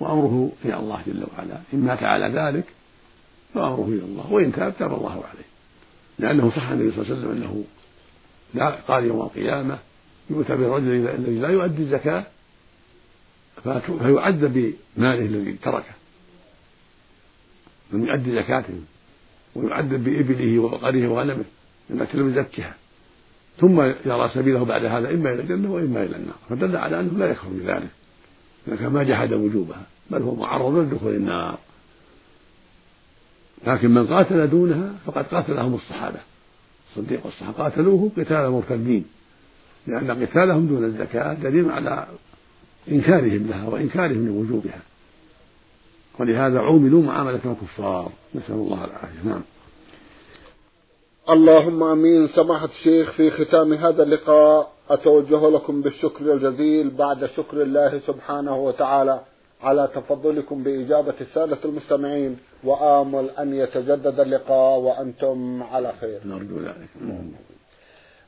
وأمره 0.00 0.52
إلى 0.64 0.76
الله 0.76 1.00
جل 1.06 1.24
وعلا. 1.36 1.58
إن 1.74 1.80
مات 1.80 2.02
على 2.02 2.28
ذلك 2.28 2.64
فأمره 3.54 3.88
إلى 3.88 4.04
الله 4.04 4.32
وإن 4.32 4.52
تاب 4.52 4.74
تاب 4.78 4.92
الله 4.94 5.12
عليه. 5.12 5.44
لأنه 6.18 6.50
صح 6.50 6.68
النبي 6.68 6.90
صلى 6.90 7.02
الله 7.02 7.16
عليه 7.16 7.28
وسلم 7.28 7.42
أنه 7.42 7.64
قال 8.88 9.04
يوم 9.04 9.20
القيامة 9.20 9.78
يؤتى 10.30 10.56
بالرجل 10.56 11.08
الذي 11.08 11.38
لا 11.38 11.48
يؤدي 11.48 11.82
الزكاة 11.82 12.26
فيعذب 13.98 14.74
بماله 14.96 15.24
الذي 15.24 15.52
تركه. 15.52 15.94
من 17.92 18.06
يؤدي 18.06 18.34
زكاته 18.34 18.74
ويعذب 19.54 20.04
بإبله 20.04 20.58
وبقره 20.58 21.08
وغنمه 21.08 21.44
التي 21.90 22.16
لم 22.18 22.30
يزكها 22.30 22.74
ثم 23.60 23.80
يرى 23.80 24.30
سبيله 24.34 24.64
بعد 24.64 24.84
هذا 24.84 25.10
إما 25.10 25.32
إلى 25.32 25.42
الجنة 25.42 25.72
وإما 25.72 26.02
إلى 26.02 26.16
النار. 26.16 26.36
فدل 26.50 26.76
على 26.76 27.00
أنه 27.00 27.18
لا 27.18 27.30
يكفر 27.30 27.48
بذلك. 27.48 27.90
لكن 28.66 28.86
ما 28.86 29.02
جحد 29.02 29.32
وجوبها 29.32 29.82
بل 30.10 30.22
هو 30.22 30.34
معرض 30.34 30.78
لدخول 30.78 31.14
النار. 31.14 31.58
لكن 33.66 33.90
من 33.90 34.06
قاتل 34.06 34.50
دونها 34.50 34.92
فقد 35.06 35.26
قاتلهم 35.26 35.74
الصحابة. 35.74 36.18
الصديق 36.90 37.26
والصحابة 37.26 37.58
قاتلوه 37.58 38.10
قتال 38.16 38.36
المرتدين 38.36 39.04
لأن 39.86 40.26
قتالهم 40.26 40.66
دون 40.66 40.84
الزكاة 40.84 41.34
دليل 41.34 41.70
على 41.70 42.06
إنكارهم 42.88 43.46
لها 43.46 43.68
وإنكارهم 43.68 44.26
لوجوبها. 44.26 44.80
ولهذا 46.18 46.60
عوملوا 46.60 47.02
معاملة 47.02 47.40
الكفار. 47.44 48.12
نسأل 48.34 48.54
الله 48.54 48.84
العافية. 48.84 49.24
نعم. 49.24 49.42
اللهم 51.30 51.82
آمين. 51.82 52.28
سماحة 52.28 52.68
الشيخ 52.78 53.10
في 53.10 53.30
ختام 53.30 53.72
هذا 53.72 54.02
اللقاء 54.02 54.72
أتوجه 54.90 55.50
لكم 55.50 55.82
بالشكر 55.82 56.32
الجزيل 56.32 56.90
بعد 56.90 57.30
شكر 57.36 57.62
الله 57.62 58.00
سبحانه 58.06 58.56
وتعالى. 58.56 59.20
على 59.62 59.88
تفضلكم 59.94 60.62
بإجابة 60.62 61.14
السادة 61.20 61.58
المستمعين 61.64 62.38
وآمل 62.64 63.30
أن 63.30 63.54
يتجدد 63.54 64.20
اللقاء 64.20 64.78
وأنتم 64.78 65.62
على 65.62 65.92
خير. 66.00 66.20
نرجو 66.24 66.58
ذلك. 66.58 66.88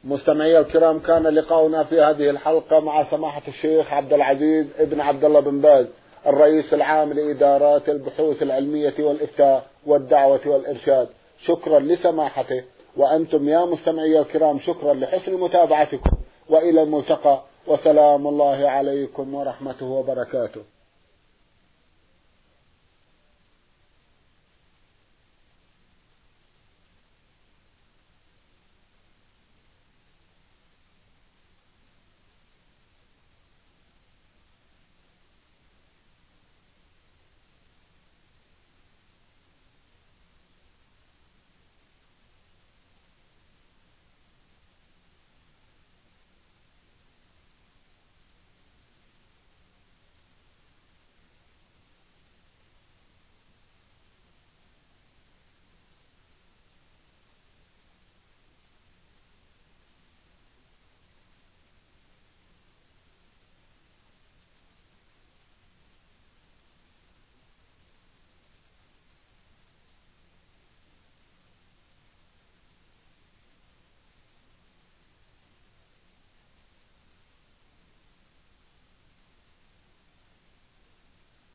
مستمعي 0.05 0.59
الكرام 0.59 0.99
كان 0.99 1.23
لقاؤنا 1.23 1.85
في 1.85 2.01
هذه 2.01 2.31
الحلقة 2.31 2.81
مع 2.81 3.11
سماحة 3.11 3.43
الشيخ 3.49 3.93
عبد 3.93 4.13
العزيز 4.13 4.67
ابن 4.79 5.01
عبد 5.01 5.25
الله 5.25 5.41
بن 5.41 5.61
باز 5.61 5.87
الرئيس 6.27 6.75
العام 6.75 7.13
لإدارات 7.13 7.89
البحوث 7.89 8.43
العلمية 8.43 8.95
والإفتاء 8.99 9.67
والدعوة 9.87 10.41
والإرشاد. 10.47 11.09
شكرا 11.45 11.79
لسماحته. 11.79 12.65
وأنتم 12.97 13.49
يا 13.49 13.65
مستمعي 13.65 14.21
الكرام 14.21 14.59
شكرا 14.59 14.95
لحسن 14.95 15.35
متابعتكم. 15.35 16.11
وإلى 16.49 16.83
الملتقى. 16.83 17.43
وسلام 17.67 18.27
الله 18.27 18.69
عليكم 18.69 19.35
ورحمته 19.35 19.87
وبركاته. 19.87 20.61